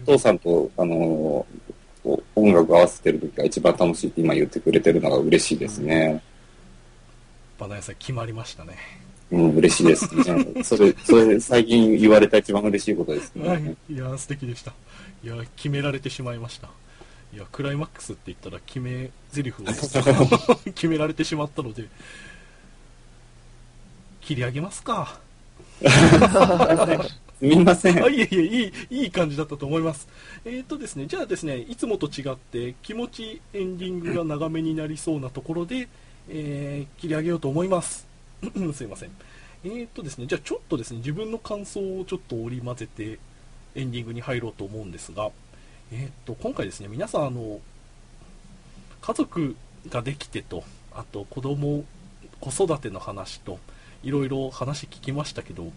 [0.05, 6.21] 父さんと、あの、お音楽合わせてる時が一番楽しいって今言ってくれてるのが嬉しいですね。
[7.57, 8.77] バナヤさん決まりましたね。
[9.31, 10.63] うん、嬉しいですね。
[10.63, 13.47] それ、それ、最近言われた一番嬉しいことですね。
[13.47, 13.77] はい。
[13.89, 14.73] いや、素敵でした。
[15.23, 16.69] いや、決められてしまいました。
[17.33, 21.85] いや、クライマックスって言ったら決め台詞を 決められてしまったので、
[24.21, 25.19] 切り上げますか。
[27.39, 28.03] すみません。
[28.03, 30.07] あいえいえ、いい、いい感じだったと思います。
[30.45, 35.87] えーとですね、じゃあですね、いつもと違って気持ちエンディングが長めになりそうなところで、
[36.29, 38.06] えー切り上げようと思います。
[38.73, 39.11] すいません。
[39.63, 43.19] えーとですね、じゃあちょっとですね、自分の感想をちょっと織り交ぜて
[43.75, 45.29] エンディングに入ろうと思うんですが、
[45.91, 47.59] えーと、今回ですね、皆さん、あの、
[49.01, 49.55] 家族
[49.89, 50.63] ができてと、
[50.93, 51.85] あと子供、
[52.39, 53.59] 子育ての話と、
[54.03, 55.71] いろいろ話聞きましたけど、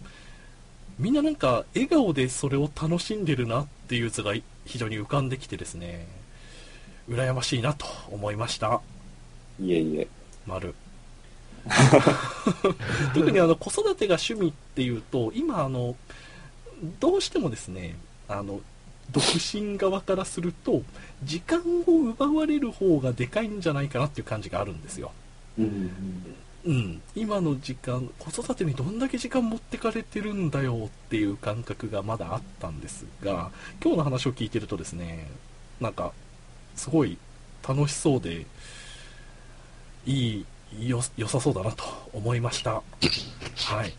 [0.99, 4.35] みんななんか笑顔でそれを楽しんでるなっていう図が
[4.67, 6.07] 非常に浮かんできてですね、
[7.09, 8.83] 羨ましいなと思いました。
[9.59, 10.07] いえいえ。
[10.47, 10.75] 丸。
[13.15, 15.97] 特にあの子育てが趣味っていうと、今あの、
[16.99, 17.97] どうしてもですね、
[18.29, 18.61] あの、
[19.11, 20.83] 独身側からすると、
[21.23, 25.13] 時間を奪われる方がでかいんじゃないかなっていう感じがあるんですよ。
[25.59, 25.91] うん。
[26.63, 33.51] うん、今の時間、子育てにどんだけ時間持ってかれてるんだよっていう感覚がまだあったんですが、
[33.83, 35.27] 今日の話を聞いてるとですね、
[35.81, 36.13] なんか、
[36.77, 37.17] すごい
[37.67, 38.47] 楽しそうで、
[40.05, 40.47] いい、
[40.79, 42.75] よ、良さそうだなと思いました。
[42.75, 42.83] は
[43.85, 43.93] い。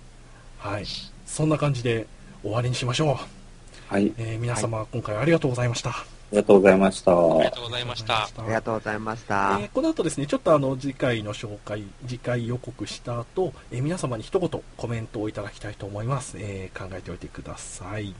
[0.59, 0.85] はい。
[1.25, 2.07] そんな感じで
[2.43, 3.93] 終わりにしましょう。
[3.93, 4.13] はい。
[4.17, 5.89] えー皆様、今回ありがとうございました。
[5.91, 7.11] ありがとうございました。
[7.11, 8.23] ありがとうございました。
[8.23, 9.57] ありがとうございました。
[9.61, 16.37] えーこの後ですね、ちょっとあの次回の紹介、次回予告した後、えー皆様に一言コメントをいただきたいと思います。
[16.39, 18.13] えー考えておいてください。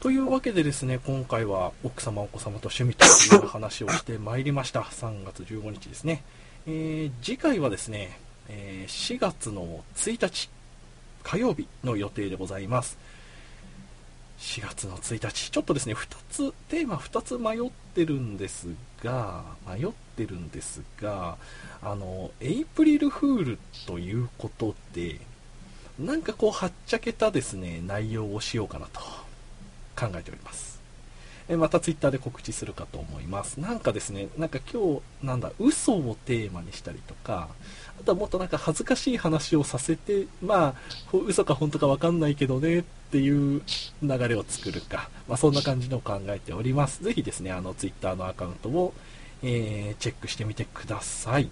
[0.00, 3.04] というわけでですね、今回は奥様お子様と趣味と
[3.36, 4.80] いう話をしてまいりました。
[4.80, 6.22] 3月15日ですね。
[6.66, 10.48] えー次回はですね、えー4月の1日
[11.22, 12.96] 火曜日の予定でございます。
[14.38, 18.68] 4月の1日、ちょっとですね、2つ、テーマ2つ迷ってるんです
[19.02, 21.36] が、迷ってるんですが、
[21.82, 25.20] あの、エイプリルフールということで、
[25.98, 29.00] なんかこう、はっちゃけたですね、内容をしようかなと
[29.96, 30.63] 考えております。
[31.48, 33.60] えまたツイッターで告知するかと思います。
[33.60, 37.48] なんかですね、なんか今日、なんだ、嘘をテーマにしたりとか、
[38.00, 40.74] あとはもっとなんか恥ずかしい話をさせて、まあ、
[41.12, 43.62] 嘘か本当かわかんないけどねっていう
[44.02, 47.04] 流れを作るか、まあそんな感じのを考えております。
[47.04, 48.94] ぜひですね、あのツイッターのアカウントを、
[49.42, 51.50] えーチェックしてみてください。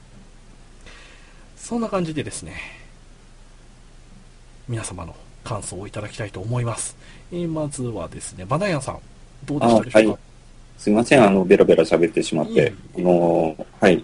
[1.57, 2.57] そんな感じでですね、
[4.69, 5.15] 皆様の
[5.45, 6.97] 感想をいただきたいと思います。
[7.31, 9.01] えーまずはですね、バナヤンさん、
[9.45, 10.33] どうでしたでしょうか、あはい
[10.83, 12.73] すいません、あの、ベラベラ喋ってしまって。
[12.99, 14.03] あの、はい。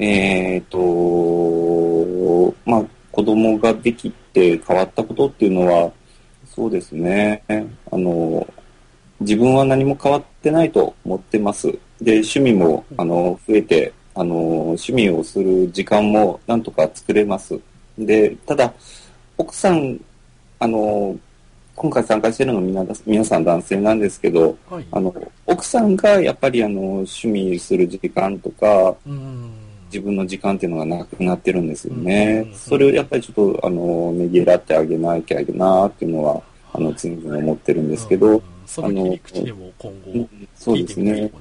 [0.00, 5.92] えっ、と、まあ、子供ができて変わったことっていうのは、
[6.44, 7.44] そうですね。
[7.92, 8.44] あの、
[9.20, 11.70] 自分は何も変わってないと思ってます。
[12.02, 17.56] で、趣味も、あの、増えて、あの、趣味をする時間もなんとか作れます。
[17.96, 18.74] で、ただ、
[19.36, 20.00] 奥さん、
[20.58, 21.16] あの、
[21.78, 24.86] 今回参加してるの皆皆さん男性なんですけど、はい。
[24.90, 25.14] あの、
[25.46, 28.96] 奥さんがやっぱりあの、趣味する時間とか。
[29.90, 32.46] 自分の時間っていうのがなくなってるんですようんね。
[32.52, 36.42] それをやっぱりちょっと、あの、ねぎらってあげなきゃいけなっていうのは、
[36.74, 41.32] あの、常々思ってるんですけうんど、その切り口でも今後うんそうですね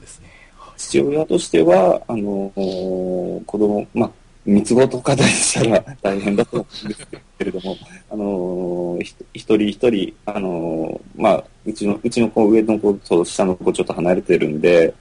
[0.77, 4.11] 父親としては、あの、子供、まあ、
[4.47, 7.77] 三つ子とかでしたら 大変だと思うんですけれども、
[8.09, 14.93] あの、ひ一人一人、あの、まあ、うちの、うちの子、上の子と下の子ちょっと離れてるんで、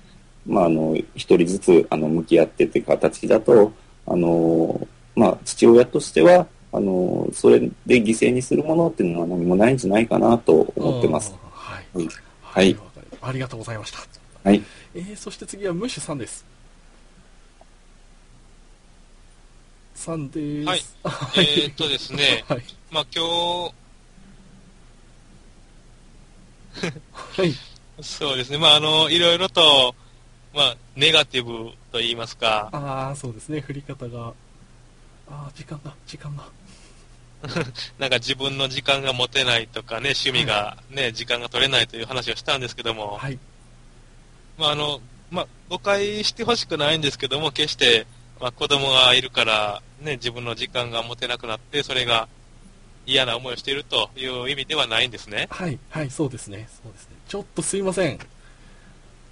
[0.45, 3.73] まあ、あの、一人ずつ、あの、向き合ってって形だと、
[4.07, 11.33] あの、まあ、父親としては、あの、それで犠牲にするものっていうのは何もないんじゃないかなと思ってます。
[11.33, 12.07] うんはい。
[12.43, 12.77] はい
[13.23, 13.99] ありがとうございました。
[14.45, 14.63] はい。
[14.95, 16.45] えー、そして次はムッシュさんです。
[19.97, 20.67] さんです。
[20.69, 22.63] はい はえーっとですね、 はい。
[22.91, 23.73] まあ今
[27.13, 27.53] はい。
[27.53, 27.59] 日、
[28.03, 29.95] そうですね、まああの、いろいろと、
[30.55, 33.61] まあ、ネガティブと言いますか、ああ、そうですね。
[33.61, 34.29] 振り方が。
[35.29, 36.45] ああ、時間が、時間が。
[37.99, 43.39] なんか自分の時間が持てないとかね、趣味がね、時間が取れないという話をしたんですけども、はい。
[44.59, 48.07] まああの、まあ、誤解してほしくないんですけども、決して、
[48.41, 52.29] まあ、子供がいるから、ね、自分の時間が持てなくなって、それが
[53.07, 55.47] 嫌な思いをしているという意味ではないんですね。
[55.51, 55.79] はい。
[55.91, 56.11] はい。
[56.11, 56.69] そうですね。
[56.83, 57.17] そうですね。
[57.29, 58.19] ちょっとすいません。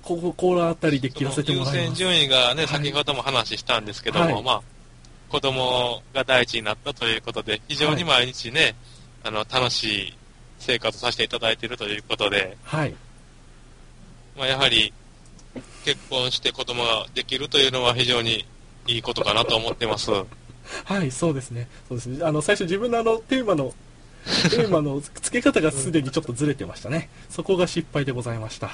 [0.02, 1.98] ここ、このあたりで切らせてもらい優先ます。
[1.98, 4.62] 順位がね、はい先ほども話したんですけども、はいまあ、
[5.28, 8.74] 子供が第一になったということで、非常に毎日ね、
[9.22, 10.18] あの、楽しい
[10.58, 12.94] 生活させていただいているということで、はい。
[14.36, 14.92] まあ、やはり、
[15.84, 18.46] 結婚して子供ができるというのは非常に
[18.86, 20.10] いいことかなと思ってます。
[20.84, 21.68] はい、そうですね。
[21.88, 22.24] そうですね。
[22.24, 23.74] あの、最初自分のあの、テーマの、
[24.24, 27.10] テーマの付け方がすでにちょっとずれてましたね。
[27.28, 28.70] そこが失敗でございました。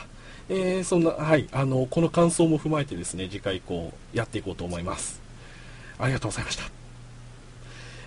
[0.48, 5.20] えー、そんな、はい、あの、この感想も踏まえてですね、次回以降、やっていこうと思います。
[5.98, 6.64] ありがとうございました。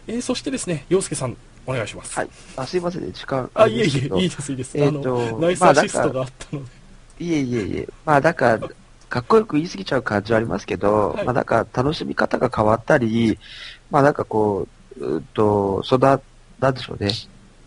[0.08, 2.18] えー、そしてですね、洋介さん、お願いします。
[2.18, 2.30] はい。
[2.58, 3.50] あ、すいませんね、時間。
[3.54, 4.78] あ、いえいえ、いいです、いいです。
[4.78, 6.72] えーあの、とナイスアシストがあったので。
[7.20, 7.90] いえいえいえ。
[8.06, 8.60] まあ、なんか、
[9.14, 13.38] かっこよく言い過ぎちゃう感じはありますけど、はいまあ、なんか、楽しみ方が変わったり、
[13.92, 16.20] まあ、なんかこう、うーんと、そんな、
[16.60, 17.12] なんでしょうね。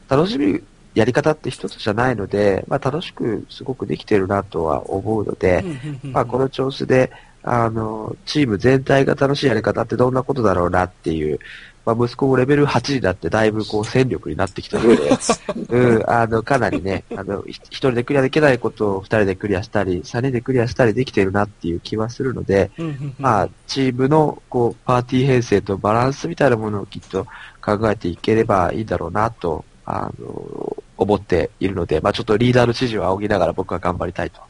[0.08, 0.60] 楽しみ、
[0.96, 5.64] やり方って一つじゃないので、まあ、楽しくすごくできてるなとは思うので、
[6.02, 7.12] まあ、この調子で、
[7.44, 11.38] あの、チーム全体が楽しいやり方ってどんなことだろうなっていう、
[11.86, 15.08] まあ、息子もレベル8になってだいぶこう戦力になってきたので、
[15.70, 22.72] うん、あの、かなりね、あの、ひ一人でクリアできないことを二人でクリアしたり、三人でクリアしたりできてるなっていう気はするので、
[23.20, 27.24] まあ、チームの、こう、パーティー編成とバランスみたいなものをきっと
[27.64, 34.40] 考えていければいいだろうなと、あの、思っているので、まあ、ちょっとリーダーの指示を仰ぎながら僕は頑張りたいと。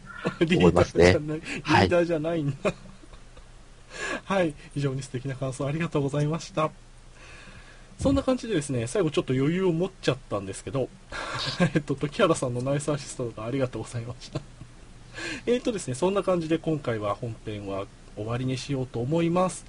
[0.40, 2.72] リーダーじゃない、リーダーじゃないんだ。
[4.24, 6.70] はい、非常に素敵な感想ありがとうございました。
[7.98, 10.88] そんな感じでですね、最後ちょっと余裕を持っちゃったんですけど、
[11.74, 14.40] えっと、時原さんのナイスアシストがありがとうございました。
[15.46, 19.64] えっとですね、そんな感じで今回は本編は終わりにしようと思います。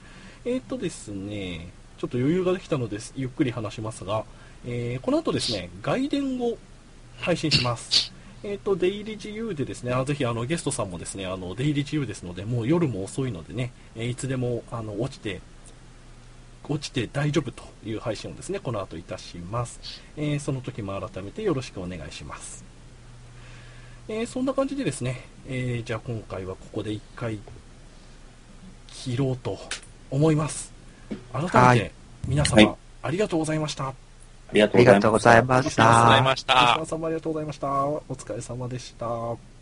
[0.46, 4.26] えっとですね、ちょっと余裕ができたので、ゆっくり話しますが、
[4.66, 6.58] えーこの後ですね、外伝を
[7.20, 8.12] 配信します。
[8.44, 15.42] えっ、と、出入り自由でですね、あぜひあのゲストさんもですね、あの出入り自由ですので、もう夜も遅いのでね、えいつでもあの落ちて、
[16.70, 19.80] 落ちて大丈夫という配信をですね、この後いたします。
[20.18, 22.64] えーその時も改めてよろしくお願いします。
[24.10, 27.40] えーそんな感じでですね、えーじゃあ今回はここで一回
[28.88, 29.58] 切ろうと
[30.12, 30.74] 思います。
[31.32, 31.92] 改めて、はい
[32.28, 33.88] 皆様、はいありがとうございました。
[33.88, 33.94] あ
[34.54, 36.24] りがとうございましありがとうございた。
[36.24, 36.80] ました吉。
[36.80, 37.68] 田さんもありがとうございました。
[37.86, 39.57] お疲れ様でした。